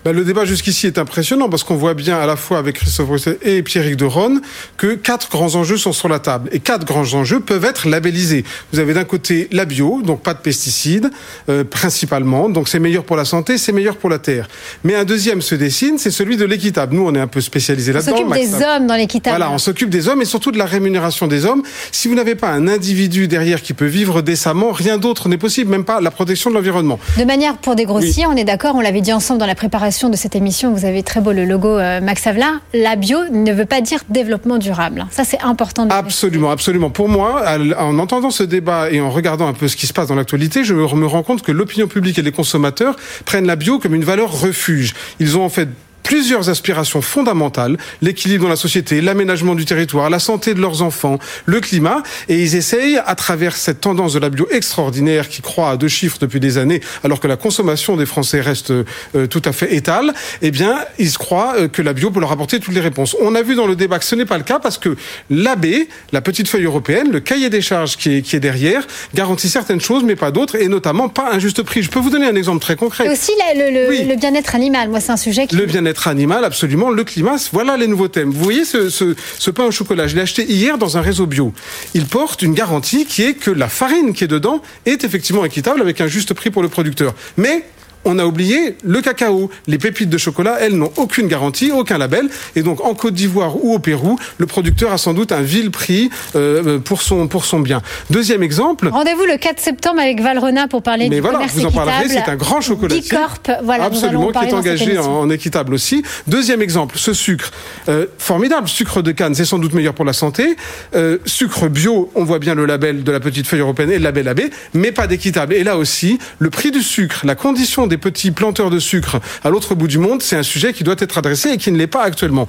Bah, 0.05 0.13
Le 0.13 0.25
débat 0.25 0.45
jusqu'ici 0.45 0.87
est 0.87 0.99
impressionnant 0.99 1.49
parce 1.49 1.65
qu'on 1.65 1.77
voit 1.77 1.95
bien 1.95 2.19
à 2.19 2.27
la 2.27 2.37
fois 2.37 2.59
avec 2.59 2.77
Christophe 2.77 3.09
Rousset 3.09 3.39
et 3.43 3.63
Pierrick 3.63 3.97
de 3.97 4.05
Ronne 4.05 4.41
que 4.77 4.95
quatre 4.95 5.31
grands 5.31 5.55
enjeux 5.55 5.77
sont 5.77 5.93
sur 5.93 6.09
la 6.09 6.19
table. 6.19 6.51
Et 6.53 6.61
quatre 6.61 6.85
grands 6.85 7.15
enjeux 7.15 7.41
peuvent 7.41 7.65
être 7.65 7.89
labellisés. 7.89 8.45
Vous 8.73 8.79
avez 8.79 8.95
d'un 8.95 9.05
côté 9.05 9.49
la 9.53 9.65
bio, 9.65 10.03
donc 10.03 10.23
pas 10.23 10.35
de 10.35 10.39
pesticides 10.39 11.11
euh, 11.49 11.65
principalement, 11.65 12.49
donc 12.49 12.69
c'est 12.69 12.79
meilleur 12.79 13.05
pour 13.05 13.17
la 13.17 13.25
santé, 13.25 13.59
c'est 13.59 13.73
meilleur 13.73 13.97
pour 13.97 14.11
la 14.11 14.19
terre. 14.19 14.49
Mais 14.83 14.95
un 14.95 15.05
deuxième 15.05 15.43
se 15.43 15.55
dessine, 15.55 15.99
c'est 15.99 16.11
celui 16.11 16.37
de 16.37 16.45
l'équitable. 16.45 16.95
Nous, 16.95 17.07
on 17.07 17.15
est 17.15 17.21
un 17.21 17.27
peu 17.27 17.41
spécialisé 17.41 17.93
là-dedans. 17.93 18.13
On 18.15 18.19
s'occupe 18.19 18.35
des 18.35 18.65
hommes 18.65 18.87
dans 18.87 18.97
l'équitable. 18.97 19.37
Voilà, 19.37 19.53
on 19.53 19.59
s'occupe 19.59 19.91
des 19.91 20.09
hommes 20.09 20.23
et 20.23 20.27
surtout 20.27 20.53
de 20.53 20.59
la 20.59 20.67
rémunération 20.67 21.27
des 21.27 21.45
hommes. 21.47 21.63
Si 21.93 22.09
vous 22.09 22.15
n'avez 22.15 22.35
pas 22.35 22.51
un 22.51 22.69
individu 22.69 23.29
derrière 23.29 23.63
qui 23.63 23.73
peut 23.73 23.87
vivre 23.87 24.23
décemment, 24.23 24.73
rien 24.73 24.99
d'autre 24.99 25.29
n'est 25.29 25.39
possible, 25.39 25.71
même 25.71 25.85
pas 25.85 26.01
la 26.01 26.11
protection 26.11 26.51
de 26.51 26.55
l'environnement. 26.55 26.99
De 27.19 27.25
manière 27.25 27.57
pour 27.57 27.75
dégrossir, 27.75 28.29
on 28.31 28.37
est 28.37 28.45
d'accord, 28.45 28.75
on 28.77 28.81
l'avait 28.81 29.01
dit 29.01 29.13
ensemble 29.13 29.41
dans 29.41 29.47
la 29.47 29.55
préparation 29.55 29.94
de 30.03 30.17
cette 30.17 30.35
émission, 30.35 30.73
vous 30.73 30.85
avez 30.85 31.05
très 31.05 31.21
beau 31.21 31.31
le 31.31 31.45
logo 31.45 31.79
euh, 31.79 32.01
Max 32.01 32.27
Havelaar, 32.27 32.55
la 32.73 32.97
bio 32.97 33.19
ne 33.31 33.53
veut 33.53 33.65
pas 33.65 33.81
dire 33.81 34.01
développement 34.09 34.59
durable. 34.59 35.07
Ça, 35.11 35.23
c'est 35.25 35.41
important. 35.41 35.87
De 35.87 35.93
absolument, 35.93 36.51
absolument. 36.51 36.91
Pour 36.91 37.09
moi, 37.09 37.45
en 37.79 37.99
entendant 38.01 38.31
ce 38.31 38.43
débat 38.43 38.91
et 38.91 39.01
en 39.01 39.11
regardant 39.11 39.47
un 39.47 39.53
peu 39.53 39.69
ce 39.69 39.77
qui 39.77 39.87
se 39.87 39.93
passe 39.93 40.09
dans 40.09 40.17
l'actualité, 40.17 40.65
je 40.65 40.75
me 40.75 41.07
rends 41.07 41.23
compte 41.23 41.43
que 41.43 41.53
l'opinion 41.53 41.87
publique 41.87 42.19
et 42.19 42.23
les 42.23 42.33
consommateurs 42.33 42.97
prennent 43.25 43.47
la 43.47 43.57
bio 43.57 43.79
comme 43.79 43.95
une 43.95 44.05
valeur 44.05 44.41
refuge. 44.41 44.95
Ils 45.21 45.39
ont 45.39 45.45
en 45.45 45.49
fait 45.49 45.69
plusieurs 46.05 46.49
aspirations 46.51 47.03
fondamentales, 47.03 47.77
l'équilibre 48.01 48.45
dans 48.45 48.51
la 48.51 48.57
société, 48.57 49.01
l'aménagement 49.01 49.57
du 49.57 49.65
territoire, 49.65 50.09
la 50.11 50.21
santé 50.21 50.55
de 50.55 50.61
leurs 50.61 50.83
enfants, 50.83 51.19
le 51.47 51.61
climat, 51.61 52.03
et 52.29 52.41
ils 52.41 52.55
essayent, 52.55 53.01
à 53.05 53.17
travers 53.17 53.57
cette 53.57 53.81
tendance 53.81 54.13
de 54.13 54.21
la 54.21 54.31
bio 54.31 54.47
extraordinaire 54.51 55.29
qui 55.29 55.43
croît 55.43 55.71
à 55.71 55.77
deux 55.77 55.89
chiffres 55.89 56.19
depuis 56.21 56.39
des 56.39 56.59
années, 56.59 56.81
alors 57.03 57.19
que 57.19 57.27
la 57.27 57.37
consommation 57.37 57.97
des 57.97 58.07
Français 58.07 58.41
reste 58.41 58.71
euh, 58.71 59.27
tout 59.29 59.43
à 59.45 59.53
fait 59.53 59.75
étale, 59.75 60.15
eh 60.43 60.51
bien, 60.51 60.79
ils 60.99 61.17
croient 61.19 61.55
euh, 61.59 61.69
que 61.69 61.83
la 61.83 61.93
bio 61.93 62.11
peut 62.11 62.21
leur 62.21 62.33
apporter 62.33 62.61
toutes 62.61 62.75
les 62.75 62.81
réponses. 62.81 63.17
On 63.21 63.35
a 63.35 63.43
vu 63.43 63.55
dans 63.55 63.67
le 63.67 63.75
débat 63.75 63.99
que 63.99 64.05
ce 64.05 64.15
n'est 64.15 64.27
pas 64.27 64.39
le 64.39 64.45
cas 64.45 64.59
parce 64.59 64.79
que 64.79 64.97
l'AB, 65.31 65.67
la 66.13 66.21
petite 66.21 66.49
feuille 66.49 66.65
européenne, 66.65 67.11
le 67.11 67.21
cahier 67.21 67.51
des 67.51 67.63
charges 67.63 67.97
qui 67.97 68.17
est, 68.17 68.23
qui 68.23 68.37
est 68.37 68.41
derrière, 68.41 68.87
garantit 69.15 69.49
certaines 69.49 69.81
choses, 69.81 70.05
mais 70.05 70.17
pas 70.17 70.31
d'autres, 70.31 70.57
et 70.57 70.69
notamment 70.69 71.09
pas 71.09 71.31
un 71.33 71.39
juste 71.39 71.63
prix. 71.63 71.83
Je 71.83 71.91
peux 71.91 71.99
vous 71.99 72.11
donner 72.11 72.27
un 72.27 72.37
exemple 72.37 72.61
très 72.61 72.77
concret. 72.77 73.07
Et 73.07 73.11
aussi 73.11 73.33
le, 73.57 74.09
le, 74.09 74.17
bien-être 74.17 74.55
animal. 74.55 74.91
Moi, 74.91 75.01
c'est 75.01 75.13
un 75.13 75.17
sujet 75.17 75.47
qui... 75.47 75.57
Le 75.57 75.67
bien-être 75.67 75.94
animal, 76.07 76.45
absolument. 76.45 76.91
Le 76.91 77.05
climat, 77.05 77.37
voilà 77.53 77.77
les 77.77 77.87
nouveaux 77.87 78.09
thèmes. 78.09 78.31
Vous 78.31 78.43
voyez 78.43 78.65
ce, 78.65 78.89
ce, 78.91 79.51
pain 79.51 79.65
au 79.65 79.71
chocolat, 79.71 80.07
je 80.07 80.17
l'ai 80.17 80.23
acheté 80.23 80.45
hier 80.45 80.79
dans 80.79 80.97
un 80.97 81.01
réseau 81.01 81.27
bio. 81.27 81.53
Il 81.95 82.07
porte 82.07 82.43
une 82.43 82.55
garantie 82.55 83.07
qui 83.07 83.23
est 83.23 83.35
que 83.35 83.51
la 83.51 83.69
farine 83.69 84.13
qui 84.13 84.25
est 84.25 84.29
dedans 84.29 84.63
est 84.87 85.05
effectivement 85.05 85.45
équitable 85.45 85.81
avec 85.81 86.01
un 86.01 86.07
juste 86.07 86.35
prix 86.35 86.51
pour 86.51 86.63
le 86.63 86.69
producteur. 86.69 87.15
Mais 87.37 87.65
on 88.05 88.19
a 88.19 88.25
oublié 88.25 88.77
le 88.85 89.01
cacao. 89.01 89.51
Les 89.67 89.79
pépites 89.79 90.11
de 90.11 90.19
chocolat, 90.19 90.59
elles 90.61 90.77
n'ont 90.77 90.93
aucune 90.97 91.29
garantie, 91.29 91.71
aucun 91.73 91.99
label. 91.99 92.29
Et 92.57 92.63
donc 92.63 92.85
en 92.85 92.95
Côte 92.95 93.15
d'Ivoire 93.15 93.63
ou 93.65 93.75
au 93.75 93.79
Pérou, 93.79 94.19
le 94.39 94.47
producteur 94.47 94.93
a 94.93 94.99
sans 94.99 95.15
doute 95.15 95.33
un 95.33 95.43
vil 95.43 95.71
prix 95.71 96.11
euh, 96.37 96.79
pour 96.79 97.03
son 97.03 97.27
pour 97.29 97.45
son 97.45 97.61
bien. 97.61 97.83
Deuxième 98.11 98.43
exemple. 98.43 98.89
Rendez-vous 98.89 99.25
le 99.25 99.37
4 99.37 99.61
septembre 99.61 100.01
avec 100.01 100.21
Valrona 100.21 100.69
pour 100.69 100.83
parler 100.83 101.09
Mais 101.09 101.17
du 101.17 101.21
voilà, 101.21 101.39
commerce 101.39 101.55
vous 101.55 101.67
en 101.67 101.71
parlerez. 101.73 102.09
C'est 102.09 102.29
un 102.29 102.37
grand 102.37 102.61
chocolatier. 102.61 103.03
Bicorp, 103.03 103.41
voilà, 103.63 103.85
absolument, 103.85 104.31
qui 104.33 104.47
est 104.47 104.53
engagé 104.53 104.99
en, 104.99 105.29
équitable 105.31 105.75
aussi. 105.75 106.03
Deuxième 106.27 106.63
exemple, 106.63 106.97
ce 106.99 107.13
sucre 107.13 107.51
euh, 107.89 108.07
formidable, 108.19 108.69
sucre 108.69 109.03
de 109.03 109.13
canne, 109.13 109.35
c'est 109.35 109.45
sans 109.45 109.59
doute 109.59 109.75
meilleur 109.75 109.95
pour 109.95 110.05
la 110.05 110.13
santé. 110.13 110.57
Euh, 110.95 111.19
sucre 111.25 111.69
bio, 111.69 112.11
on 112.15 112.25
voit 112.25 112.39
bien 112.39 112.55
le 112.55 112.67
label 112.67 113.05
de 113.05 113.13
la 113.13 113.21
petite 113.21 113.47
feuille 113.47 113.61
européenne 113.61 113.91
et 113.91 113.99
le 113.99 114.05
label 114.05 114.29
AB, 114.29 114.41
mais 114.75 114.93
pas 114.93 115.07
d'équitable. 115.07 115.55
Et 115.55 115.65
là 115.65 115.77
aussi, 115.77 116.19
le 116.39 116.51
prix 116.51 116.71
du 116.71 116.83
sucre, 116.83 117.23
la 117.25 117.35
condition 117.35 117.87
des 117.87 117.94
petits 117.99 118.31
planteurs 118.31 118.71
de 118.71 118.79
sucre 118.79 119.21
à 119.43 119.51
l'autre 119.51 119.75
bout 119.75 119.89
du 119.89 119.99
monde, 119.99 120.23
c'est 120.23 120.37
un 120.37 120.43
sujet 120.43 120.73
qui 120.73 120.85
doit 120.85 120.97
être 120.99 121.19
adressé 121.19 121.51
et 121.51 121.57
qui 121.57 121.71
ne 121.71 121.79
l'est 121.79 121.87
pas 121.87 122.03
actuellement. 122.03 122.49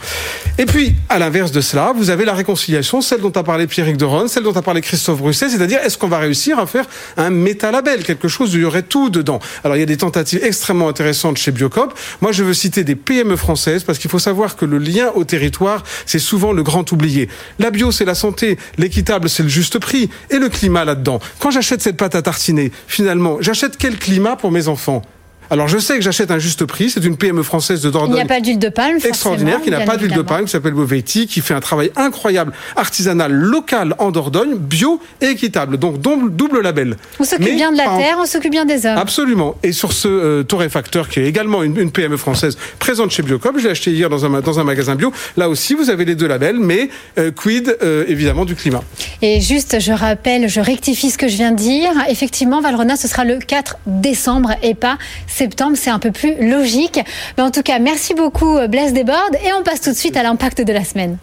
Et 0.58 0.66
puis, 0.66 0.96
à 1.10 1.20
l'inverse 1.20 1.52
de 1.52 1.62
cela, 1.62 1.94
vous 1.96 2.10
avez 2.10 2.26
la 2.26 2.34
réconciliation, 2.34 3.02
celle 3.02 3.22
dont 3.22 3.32
a 3.32 3.44
parlé 3.44 3.68
Pierrick 3.68 3.98
Doron, 3.98 4.28
celle 4.28 4.44
dont 4.44 4.54
a 4.54 4.62
parlé 4.62 4.82
Christophe 4.82 5.20
Brusset, 5.20 5.50
c'est-à-dire 5.50 5.80
est-ce 5.84 5.98
qu'on 5.98 6.08
va 6.08 6.20
réussir 6.20 6.60
à 6.60 6.66
faire 6.66 6.86
un 7.18 7.30
métalabel, 7.30 8.04
quelque 8.04 8.28
chose 8.28 8.54
où 8.54 8.58
il 8.58 8.64
y 8.64 8.66
aurait 8.66 8.84
tout 8.84 9.10
dedans? 9.10 9.40
Alors, 9.64 9.78
il 9.78 9.80
y 9.80 9.84
a 9.84 9.88
des 9.88 9.98
tentatives 9.98 10.44
extrêmement 10.44 10.88
intéressantes 10.88 11.38
chez 11.38 11.52
Biocop. 11.52 11.98
Moi, 12.22 12.32
je 12.32 12.44
veux 12.44 12.54
citer 12.54 12.84
des 12.84 12.96
PME 12.96 13.36
françaises 13.36 13.84
parce 13.84 14.00
qu'il 14.00 14.10
faut 14.10 14.20
savoir 14.20 14.56
que 14.56 14.66
le 14.66 14.78
lien 14.78 15.12
au 15.16 15.24
territoire, 15.24 15.84
c'est 16.06 16.20
souvent 16.20 16.52
le 16.54 16.64
grand 16.64 16.92
oublié. 16.92 17.30
La 17.60 17.72
bio, 17.72 17.92
c'est 17.92 18.06
la 18.06 18.16
santé. 18.16 18.58
L'équitable, 18.78 19.30
c'est 19.30 19.44
le 19.44 19.50
juste 19.50 19.80
prix. 19.80 20.10
Et 20.30 20.38
le 20.38 20.50
climat 20.50 20.86
là-dedans. 20.86 21.20
Quand 21.40 21.52
j'achète 21.52 21.82
cette 21.82 21.98
pâte 21.98 22.16
à 22.16 22.22
tartiner, 22.22 22.72
finalement, 22.88 23.38
j'achète 23.42 23.78
quel 23.78 23.98
climat 23.98 24.36
pour 24.36 24.52
mes 24.52 24.68
enfants? 24.68 25.02
Alors 25.50 25.68
je 25.68 25.78
sais 25.78 25.96
que 25.96 26.02
j'achète 26.02 26.32
un 26.32 26.40
juste 26.40 26.66
prix, 26.66 26.90
c'est 26.90 27.04
une 27.04 27.18
PME 27.18 27.44
française 27.44 27.82
de 27.82 27.90
Dordogne. 27.90 28.12
Il 28.12 28.16
n'y 28.16 28.22
a 28.22 28.26
pas 28.26 28.40
d'huile 28.40 28.60
de 28.60 28.70
palme. 28.70 28.98
Extraordinaire, 29.04 29.62
qui 29.62 29.70
n'a 29.70 29.82
pas 29.82 29.98
d'huile 29.98 30.14
de 30.14 30.22
palme, 30.22 30.46
qui 30.46 30.52
s'appelle 30.52 30.74
Bovetti, 30.74 31.28
qui 31.28 31.42
fait 31.42 31.54
un 31.54 31.60
travail 31.60 31.92
incroyable, 31.96 32.54
artisanal, 32.76 33.32
local 33.32 33.96
en 34.00 34.12
Dordogne, 34.12 34.56
bio 34.56 35.00
et 35.22 35.28
équitable. 35.28 35.78
Donc 35.78 36.00
double 36.02 36.62
label. 36.62 36.98
On 37.20 37.24
s'occupe 37.24 37.56
bien 37.56 37.72
de 37.72 37.78
la 37.78 37.86
terre, 37.98 38.18
on 38.20 38.26
s'occupe 38.26 38.52
bien 38.52 38.66
des 38.66 38.86
hommes. 38.86 38.98
Absolument. 38.98 39.56
Et 39.64 39.72
sur 39.72 39.94
ce 39.94 40.08
euh, 40.08 40.44
torréfacteur, 40.44 41.10
qui 41.10 41.20
est 41.20 41.26
également 41.26 41.64
une, 41.64 41.92
PME 41.92 42.18
française 42.18 42.58
présente 42.80 43.12
chez 43.12 43.24
Biocop, 43.24 43.58
je 43.58 43.66
l'ai 43.66 43.70
acheté 43.70 43.92
hier 43.92 44.10
dans 44.10 44.26
un, 44.26 44.42
dans 44.42 44.60
un 44.60 44.64
magasin 44.64 44.96
bio. 44.96 45.14
Là 45.38 45.50
aussi, 45.50 45.74
vous 45.74 45.90
avez 45.90 46.06
les 46.06 46.16
deux 46.16 46.28
labels, 46.28 46.60
mais 46.60 46.90
euh, 47.18 47.32
quid 47.32 47.78
euh, 47.84 48.06
évidemment 48.08 48.46
du 48.46 48.56
climat. 48.56 48.84
Et 49.22 49.40
juste, 49.40 49.80
je 49.80 49.92
rappelle, 49.92 50.50
je 50.50 50.60
rectifie 50.60 51.10
ce 51.10 51.18
que 51.18 51.28
je 51.28 51.36
viens 51.36 51.52
de 51.52 51.58
dire. 51.58 51.92
Effectivement, 52.10 52.62
Valrona, 52.62 52.96
ce 52.96 53.08
sera 53.08 53.24
le 53.24 53.40
4 53.40 53.78
décembre 53.86 54.52
et 54.62 54.74
pas 54.74 54.98
septembre, 55.36 55.78
c'est 55.80 55.90
un 55.90 56.00
peu 56.00 56.12
plus 56.12 56.36
logique. 56.40 57.00
Mais 57.38 57.44
en 57.44 57.52
tout 57.52 57.62
cas, 57.62 57.80
merci 57.80 58.14
beaucoup 58.14 58.58
euh, 58.58 58.68
Blaise 58.68 58.94
Desbordes 58.94 59.36
et 59.44 59.54
on 59.54 59.64
passe 59.64 59.82
tout 59.82 59.92
de 59.92 59.96
suite 59.96 60.18
à 60.18 60.24
l'impact 60.24 60.62
de 60.62 60.74
la 60.74 60.84
semaine. 60.84 61.18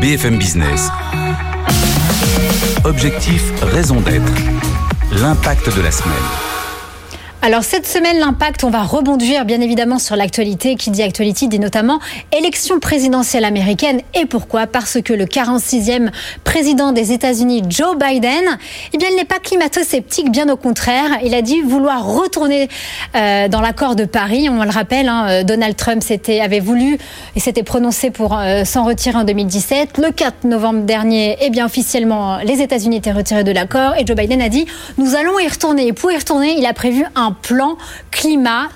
BFM 0.00 0.38
Business. 0.38 0.88
Objectif, 2.84 3.42
raison 3.62 4.00
d'être. 4.00 4.32
L'impact 5.12 5.76
de 5.76 5.82
la 5.82 5.90
semaine. 5.90 6.51
Alors 7.44 7.64
cette 7.64 7.88
semaine, 7.88 8.20
l'impact, 8.20 8.62
on 8.62 8.70
va 8.70 8.84
rebondir 8.84 9.44
bien 9.44 9.60
évidemment 9.60 9.98
sur 9.98 10.14
l'actualité. 10.14 10.76
Qui 10.76 10.92
dit 10.92 11.02
actualité 11.02 11.48
dit 11.48 11.58
notamment 11.58 11.98
élection 12.30 12.78
présidentielle 12.78 13.44
américaine. 13.44 14.00
Et 14.14 14.26
pourquoi? 14.26 14.68
Parce 14.68 15.02
que 15.02 15.12
le 15.12 15.24
46e 15.24 16.10
président 16.44 16.92
des 16.92 17.10
États-Unis, 17.10 17.62
Joe 17.68 17.96
Biden, 17.96 18.44
eh 18.92 18.96
bien, 18.96 19.08
il 19.10 19.16
n'est 19.16 19.24
pas 19.24 19.40
climato-sceptique, 19.40 20.30
bien 20.30 20.48
au 20.50 20.56
contraire. 20.56 21.18
Il 21.24 21.34
a 21.34 21.42
dit 21.42 21.62
vouloir 21.62 22.06
retourner 22.06 22.68
euh, 23.16 23.48
dans 23.48 23.60
l'accord 23.60 23.96
de 23.96 24.04
Paris. 24.04 24.48
On 24.48 24.62
le 24.62 24.70
rappelle, 24.70 25.08
hein, 25.08 25.26
euh, 25.28 25.42
Donald 25.42 25.74
Trump 25.74 26.00
avait 26.40 26.60
voulu 26.60 26.96
et 27.34 27.40
s'était 27.40 27.64
prononcé 27.64 28.12
pour 28.12 28.38
euh, 28.38 28.64
s'en 28.64 28.84
retirer 28.84 29.18
en 29.18 29.24
2017. 29.24 29.98
Le 29.98 30.12
4 30.12 30.44
novembre 30.44 30.82
dernier, 30.82 31.36
eh 31.40 31.50
bien 31.50 31.66
officiellement, 31.66 32.38
les 32.44 32.62
États-Unis 32.62 32.98
étaient 32.98 33.10
retirés 33.10 33.42
de 33.42 33.50
l'accord 33.50 33.96
et 33.98 34.06
Joe 34.06 34.16
Biden 34.16 34.40
a 34.40 34.48
dit 34.48 34.64
nous 34.96 35.16
allons 35.16 35.40
y 35.40 35.48
retourner. 35.48 35.88
Et 35.88 35.92
pour 35.92 36.12
y 36.12 36.16
retourner, 36.16 36.54
il 36.56 36.66
a 36.66 36.72
prévu 36.72 37.04
un 37.16 37.31
plan 37.34 37.76
climat 38.10 38.70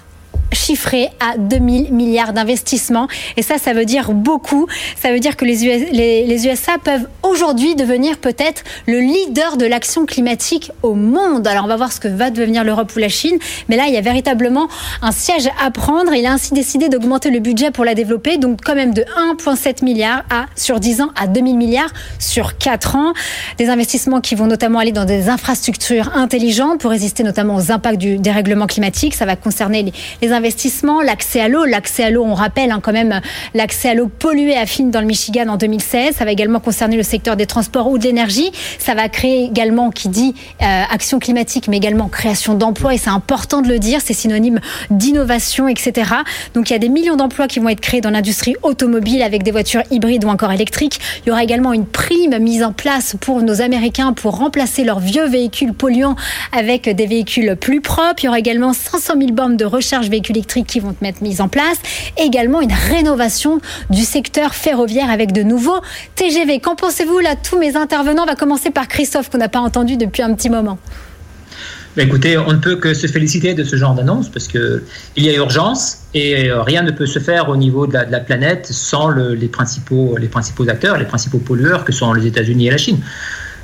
chiffré 0.53 1.11
à 1.21 1.37
2000 1.39 1.93
milliards 1.93 2.33
d'investissements. 2.33 3.09
Et 3.37 3.43
ça, 3.43 3.59
ça 3.59 3.73
veut 3.73 3.85
dire 3.85 4.13
beaucoup. 4.13 4.67
Ça 5.01 5.13
veut 5.13 5.21
dire 5.21 5.37
que 5.37 5.45
les, 5.45 6.47
USA 6.47 6.73
peuvent 6.83 7.09
aujourd'hui 7.23 7.75
devenir 7.75 8.19
peut-être 8.19 8.63
le 8.87 9.01
leader 9.01 9.57
de 9.57 9.67
l'action 9.67 10.07
climatique 10.07 10.71
au 10.83 10.95
monde. 10.95 11.47
Alors, 11.47 11.65
on 11.65 11.69
va 11.69 11.77
voir 11.77 11.93
ce 11.93 12.01
que 12.01 12.09
va 12.09 12.31
devenir 12.31 12.63
l'Europe 12.65 12.93
ou 12.95 12.99
la 12.99 13.09
Chine. 13.09 13.39
Mais 13.69 13.77
là, 13.77 13.85
il 13.89 13.95
y 13.95 13.97
a 13.97 14.01
véritablement 14.01 14.69
un 15.03 15.13
siège 15.13 15.49
à 15.65 15.71
prendre. 15.71 16.15
Il 16.15 16.27
a 16.27 16.33
ainsi 16.33 16.55
décidé 16.55 16.89
d'augmenter 16.89 17.31
le 17.31 17.41
budget 17.41 17.71
pour 17.71 17.85
la 17.85 17.95
développer, 17.95 18.39
donc 18.39 18.61
quand 18.65 18.75
même 18.75 18.95
de 18.95 19.03
1,7 19.03 19.85
milliard 19.85 20.25
sur 20.55 20.81
10 20.81 21.01
ans 21.01 21.11
à 21.21 21.27
2000 21.27 21.57
milliards 21.57 21.93
sur 22.19 22.59
4 22.59 22.97
ans. 22.97 23.13
Des 23.59 23.69
investissements 23.69 24.21
qui 24.21 24.35
vont 24.35 24.47
notamment 24.47 24.79
aller 24.79 24.93
dans 24.93 25.05
des 25.05 25.29
infrastructures 25.29 26.11
intelligentes 26.15 26.81
pour 26.81 26.91
résister 26.91 27.23
notamment 27.23 27.57
aux 27.57 27.73
impacts 27.73 27.99
du 27.99 28.19
dérèglement 28.19 28.67
climatique. 28.67 29.15
Ça 29.15 29.27
va 29.27 29.37
concerner 29.37 29.83
les, 29.83 29.93
les 30.23 30.33
investissement, 30.37 31.03
l'accès 31.03 31.41
à 31.41 31.49
l'eau. 31.49 31.65
L'accès 31.65 32.05
à 32.05 32.11
l'eau, 32.11 32.25
on 32.25 32.35
rappelle 32.35 32.71
hein, 32.71 32.81
quand 32.83 32.93
même 32.93 33.21
l'accès 33.55 33.91
à 33.91 33.95
l'eau 33.95 34.09
polluée 34.09 34.57
à 34.57 34.67
Fine 34.67 34.91
dans 34.91 35.01
le 35.01 35.07
Michigan 35.07 35.49
en 35.49 35.57
2016. 35.57 36.15
Ça 36.17 36.25
va 36.25 36.31
également 36.31 36.61
concerner 36.61 36.97
le 36.97 37.03
secteur 37.03 37.37
des 37.37 37.47
transports 37.47 37.89
ou 37.89 37.99
de 37.99 38.05
l'énergie. 38.05 38.53
Ça 38.79 38.95
va 38.95 39.09
créer 39.09 39.45
également, 39.45 39.91
qui 39.91 40.09
dit 40.09 40.35
euh, 40.63 40.83
action 40.91 41.19
climatique, 41.19 41.69
mais 41.69 41.77
également 41.77 42.09
création 42.09 42.55
d'emplois. 42.55 42.95
Et 42.95 42.99
c'est 42.99 43.11
important 43.11 43.63
de 43.63 43.69
le 43.69 43.79
dire, 43.79 44.01
c'est 44.05 44.15
synonyme 44.15 44.61
d'innovation, 44.91 45.69
etc. 45.69 46.11
Donc 46.55 46.71
il 46.71 46.73
y 46.73 46.77
a 46.77 46.79
des 46.79 46.89
millions 46.89 47.17
d'emplois 47.17 47.49
qui 47.49 47.59
vont 47.59 47.69
être 47.69 47.81
créés 47.81 48.01
dans 48.01 48.11
l'industrie 48.11 48.55
automobile 48.63 49.23
avec 49.23 49.43
des 49.43 49.51
voitures 49.51 49.83
hybrides 49.91 50.25
ou 50.25 50.29
encore 50.29 50.53
électriques. 50.53 51.01
Il 51.25 51.29
y 51.29 51.33
aura 51.33 51.43
également 51.43 51.73
une 51.73 51.87
prime 51.87 52.39
mise 52.39 52.63
en 52.63 52.73
place 52.73 53.17
pour 53.21 53.43
nos 53.43 53.61
Américains 53.61 54.13
pour 54.13 54.37
remplacer 54.37 54.85
leurs 54.85 55.01
vieux 55.01 55.27
véhicules 55.27 55.73
polluants 55.73 56.17
avec 56.53 56.89
des 56.89 57.07
véhicules 57.07 57.57
plus 57.57 57.81
propres. 57.81 58.23
Il 58.23 58.27
y 58.27 58.29
aura 58.29 58.39
également 58.39 58.73
500 58.73 59.15
000 59.19 59.33
bornes 59.33 59.57
de 59.57 59.65
recharge 59.65 60.09
électriques 60.31 60.67
qui 60.67 60.81
vont 60.81 60.95
être 61.03 61.21
mises 61.21 61.41
en 61.41 61.49
place. 61.49 61.79
également 62.17 62.61
une 62.61 62.73
rénovation 62.73 63.61
du 63.91 64.03
secteur 64.03 64.55
ferroviaire 64.55 65.11
avec 65.11 65.33
de 65.33 65.43
nouveaux 65.43 65.81
TGV. 66.15 66.61
Qu'en 66.61 66.77
pensez-vous 66.77 67.19
là 67.19 67.35
Tous 67.37 67.59
mes 67.59 67.77
intervenants, 67.77 68.23
on 68.23 68.27
va 68.27 68.37
commencer 68.37 68.71
par 68.71 68.89
Christophe 68.89 69.31
qu'on 69.31 69.39
n'a 69.39 69.49
pas 69.49 69.61
entendu 69.61 69.97
depuis 69.97 70.23
un 70.23 70.35
petit 70.35 70.51
moment. 70.51 70.79
Bah, 71.97 72.03
écoutez, 72.03 72.37
on 72.37 72.53
ne 72.53 72.59
peut 72.59 72.77
que 72.77 72.93
se 72.93 73.07
féliciter 73.07 73.55
de 73.55 73.65
ce 73.65 73.77
genre 73.77 73.95
d'annonce 73.95 74.29
parce 74.29 74.49
qu'il 74.49 74.83
y 75.17 75.31
a 75.31 75.33
urgence 75.33 76.01
et 76.13 76.51
euh, 76.51 76.61
rien 76.61 76.83
ne 76.83 76.91
peut 76.91 77.07
se 77.07 77.19
faire 77.19 77.49
au 77.49 77.57
niveau 77.57 77.87
de 77.87 77.95
la, 77.95 78.21
planète 78.21 78.67
sans 78.71 79.09
les, 79.09 79.49
principaux, 79.49 80.15
les 80.19 80.29
principaux 80.29 80.69
acteurs, 80.69 80.99
les 80.99 81.07
principaux 81.07 81.39
pollueurs 81.39 81.85
que 81.85 81.93
sont 81.93 82.13
les 82.13 82.27
États-Unis 82.27 82.67
et 82.67 82.71
la 82.71 82.77
Chine. 82.77 82.99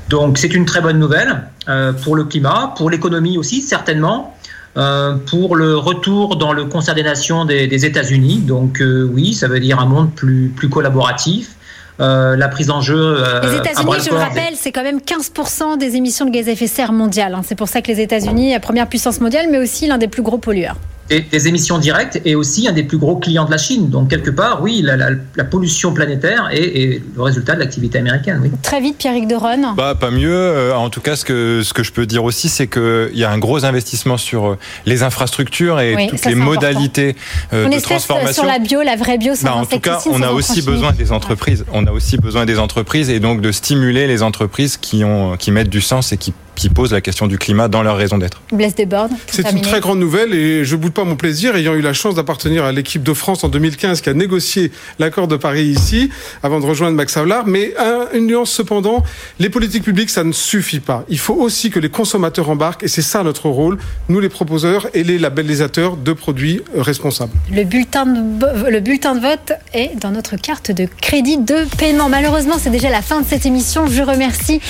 Donc 0.08 0.38
c'est 0.38 0.54
une 0.54 0.64
très 0.64 0.80
bonne 0.80 0.98
nouvelle 0.98 1.42
euh, 1.68 1.92
pour 1.92 2.16
le 2.16 2.24
climat, 2.24 2.72
pour 2.74 2.88
l'économie 2.88 3.36
aussi 3.36 3.60
certainement. 3.60 4.34
Euh, 4.76 5.16
pour 5.30 5.54
le 5.54 5.76
retour 5.76 6.36
dans 6.36 6.54
le 6.54 6.64
concert 6.64 6.94
des 6.94 7.02
nations 7.02 7.44
des, 7.44 7.84
États-Unis. 7.84 8.38
Donc 8.38 8.82
oui, 8.82 9.34
ça 9.34 9.48
veut 9.48 9.60
dire 9.60 9.78
un 9.80 9.86
monde 9.86 10.14
plus, 10.14 10.48
plus 10.48 10.68
collaboratif, 10.70 11.56
euh, 12.00 12.36
la 12.36 12.48
prise 12.48 12.70
en 12.70 12.80
jeu. 12.80 12.96
Euh, 12.96 13.40
les 13.42 13.56
États-Unis, 13.58 13.92
je 14.04 14.10
le 14.10 14.16
rappelle, 14.16 14.54
c'est 14.56 14.72
quand 14.72 14.82
même 14.82 14.98
15% 14.98 15.78
des 15.78 15.96
émissions 15.96 16.24
de 16.24 16.30
gaz 16.30 16.48
à 16.48 16.52
effet 16.52 16.64
de 16.64 16.70
serre 16.70 16.92
mondiales. 16.92 17.34
Hein. 17.34 17.42
C'est 17.44 17.54
pour 17.54 17.68
ça 17.68 17.82
que 17.82 17.88
les 17.88 18.00
États-Unis, 18.00 18.58
première 18.60 18.88
puissance 18.88 19.20
mondiale, 19.20 19.46
mais 19.50 19.58
aussi 19.58 19.86
l'un 19.86 19.98
des 19.98 20.08
plus 20.08 20.22
gros 20.22 20.38
pollueurs 20.38 20.76
des, 21.08 21.48
émissions 21.48 21.78
directes 21.78 22.20
et 22.24 22.34
aussi 22.34 22.68
un 22.68 22.72
des 22.72 22.82
plus 22.82 22.98
gros 22.98 23.16
clients 23.16 23.44
de 23.44 23.50
la 23.50 23.58
Chine. 23.58 23.90
Donc 23.90 24.08
quelque 24.08 24.30
part, 24.30 24.62
oui, 24.62 24.82
la, 24.82 25.44
pollution 25.44 25.92
planétaire 25.92 26.48
est, 26.52 27.02
le 27.14 27.22
résultat 27.22 27.54
de 27.54 27.60
l'activité 27.60 27.98
américaine. 27.98 28.40
Oui. 28.42 28.50
Très 28.62 28.80
vite, 28.80 28.96
Pierrick 28.98 29.28
de 29.28 29.36
Bah, 29.76 29.94
pas 29.98 30.10
mieux. 30.10 30.32
Euh, 30.32 30.74
en 30.74 30.88
tout 30.88 31.00
cas, 31.00 31.16
ce 31.16 31.24
que, 31.24 31.62
ce 31.62 31.74
que 31.74 31.82
je 31.82 31.92
peux 31.92 32.06
dire 32.06 32.24
aussi, 32.24 32.48
c'est 32.48 32.66
qu'il 32.66 33.10
y 33.14 33.24
a 33.24 33.30
un 33.30 33.38
gros 33.38 33.64
investissement 33.64 34.16
sur 34.16 34.46
euh, 34.46 34.58
les 34.86 35.02
infrastructures 35.02 35.80
et 35.80 36.08
toutes 36.08 36.24
les 36.24 36.34
modalités 36.34 37.16
euh, 37.52 37.68
de 37.68 37.80
transformation. 37.80 38.42
sur 38.42 38.44
la 38.44 38.58
bio, 38.58 38.82
la 38.82 38.96
vraie 38.96 39.18
bio, 39.18 39.34
bah, 39.42 39.54
En 39.54 39.66
tout 39.66 39.80
cas, 39.80 40.00
on 40.10 40.22
a 40.22 40.30
aussi 40.30 40.62
besoin 40.62 40.92
des 40.92 41.12
entreprises. 41.12 41.64
On 41.72 41.86
a 41.86 41.92
aussi 41.92 42.16
besoin 42.16 42.46
des 42.46 42.58
entreprises 42.58 43.10
et 43.10 43.20
donc 43.20 43.40
de 43.40 43.52
stimuler 43.52 44.06
les 44.06 44.22
entreprises 44.22 44.76
qui, 44.76 45.04
ont, 45.04 45.36
qui 45.36 45.50
mettent 45.50 45.70
du 45.70 45.80
sens 45.80 46.12
et 46.12 46.16
qui 46.16 46.32
qui 46.54 46.68
posent 46.68 46.92
la 46.92 47.00
question 47.00 47.26
du 47.26 47.38
climat 47.38 47.68
dans 47.68 47.82
leur 47.82 47.96
raison 47.96 48.18
d'être. 48.18 48.42
Blaise 48.52 48.74
Desbordes. 48.74 49.12
C'est 49.30 49.50
une 49.50 49.60
très 49.60 49.80
grande 49.80 49.98
nouvelle 49.98 50.34
et 50.34 50.64
je 50.64 50.76
boude 50.76 50.92
pas 50.92 51.04
mon 51.04 51.16
plaisir, 51.16 51.56
ayant 51.56 51.74
eu 51.74 51.80
la 51.80 51.92
chance 51.92 52.14
d'appartenir 52.14 52.64
à 52.64 52.72
l'équipe 52.72 53.02
de 53.02 53.14
France 53.14 53.44
en 53.44 53.48
2015 53.48 54.00
qui 54.00 54.08
a 54.08 54.14
négocié 54.14 54.70
l'accord 54.98 55.28
de 55.28 55.36
Paris 55.36 55.64
ici, 55.64 56.10
avant 56.42 56.60
de 56.60 56.66
rejoindre 56.66 56.96
Max 56.96 57.16
Havelaar. 57.16 57.46
Mais 57.46 57.74
une 58.14 58.26
nuance 58.26 58.50
cependant, 58.50 59.02
les 59.38 59.48
politiques 59.48 59.84
publiques, 59.84 60.10
ça 60.10 60.24
ne 60.24 60.32
suffit 60.32 60.80
pas. 60.80 61.04
Il 61.08 61.18
faut 61.18 61.34
aussi 61.34 61.70
que 61.70 61.78
les 61.78 61.88
consommateurs 61.88 62.50
embarquent 62.50 62.84
et 62.84 62.88
c'est 62.88 63.02
ça 63.02 63.22
notre 63.22 63.48
rôle, 63.48 63.78
nous 64.08 64.20
les 64.20 64.28
proposeurs 64.28 64.88
et 64.94 65.04
les 65.04 65.18
labellisateurs 65.18 65.96
de 65.96 66.12
produits 66.12 66.60
responsables. 66.76 67.32
Le 67.50 67.64
bulletin 67.64 68.06
de, 68.06 68.70
le 68.70 68.80
bulletin 68.80 69.14
de 69.14 69.20
vote 69.20 69.52
est 69.72 69.98
dans 69.98 70.10
notre 70.10 70.36
carte 70.36 70.70
de 70.70 70.88
crédit 71.00 71.38
de 71.38 71.64
paiement. 71.78 72.08
Malheureusement, 72.08 72.56
c'est 72.58 72.70
déjà 72.70 72.90
la 72.90 73.02
fin 73.02 73.20
de 73.20 73.26
cette 73.26 73.46
émission. 73.46 73.86
Je 73.86 74.02
remercie 74.02 74.60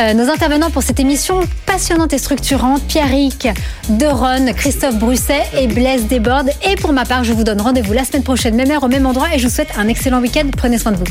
euh, 0.00 0.14
nos 0.14 0.30
intervenants 0.30 0.70
pour 0.70 0.82
cette 0.82 1.00
émission 1.00 1.29
passionnante 1.66 2.12
et 2.12 2.18
structurante. 2.18 2.82
Pierrick 2.86 3.48
Deron, 3.88 4.52
Christophe 4.54 4.98
Brusset 4.98 5.44
et 5.58 5.66
Blaise 5.66 6.06
Desbordes. 6.06 6.50
Et 6.68 6.76
pour 6.76 6.92
ma 6.92 7.04
part, 7.04 7.24
je 7.24 7.32
vous 7.32 7.44
donne 7.44 7.60
rendez-vous 7.60 7.92
la 7.92 8.04
semaine 8.04 8.22
prochaine, 8.22 8.54
même 8.54 8.70
heure, 8.70 8.84
au 8.84 8.88
même 8.88 9.06
endroit. 9.06 9.28
Et 9.34 9.38
je 9.38 9.46
vous 9.46 9.54
souhaite 9.54 9.70
un 9.76 9.88
excellent 9.88 10.20
week-end. 10.20 10.48
Prenez 10.56 10.78
soin 10.78 10.92
de 10.92 10.98
vous. 10.98 11.04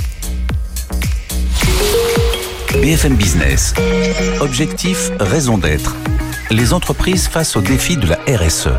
BFM 2.82 3.15
Business. 3.15 3.73
Objectif, 4.39 5.12
raison 5.19 5.58
d'être. 5.58 5.95
Les 6.51 6.73
entreprises 6.73 7.27
face 7.27 7.55
aux 7.55 7.62
défis 7.62 7.97
de 7.97 8.08
la 8.08 8.17
RSE. 8.27 8.69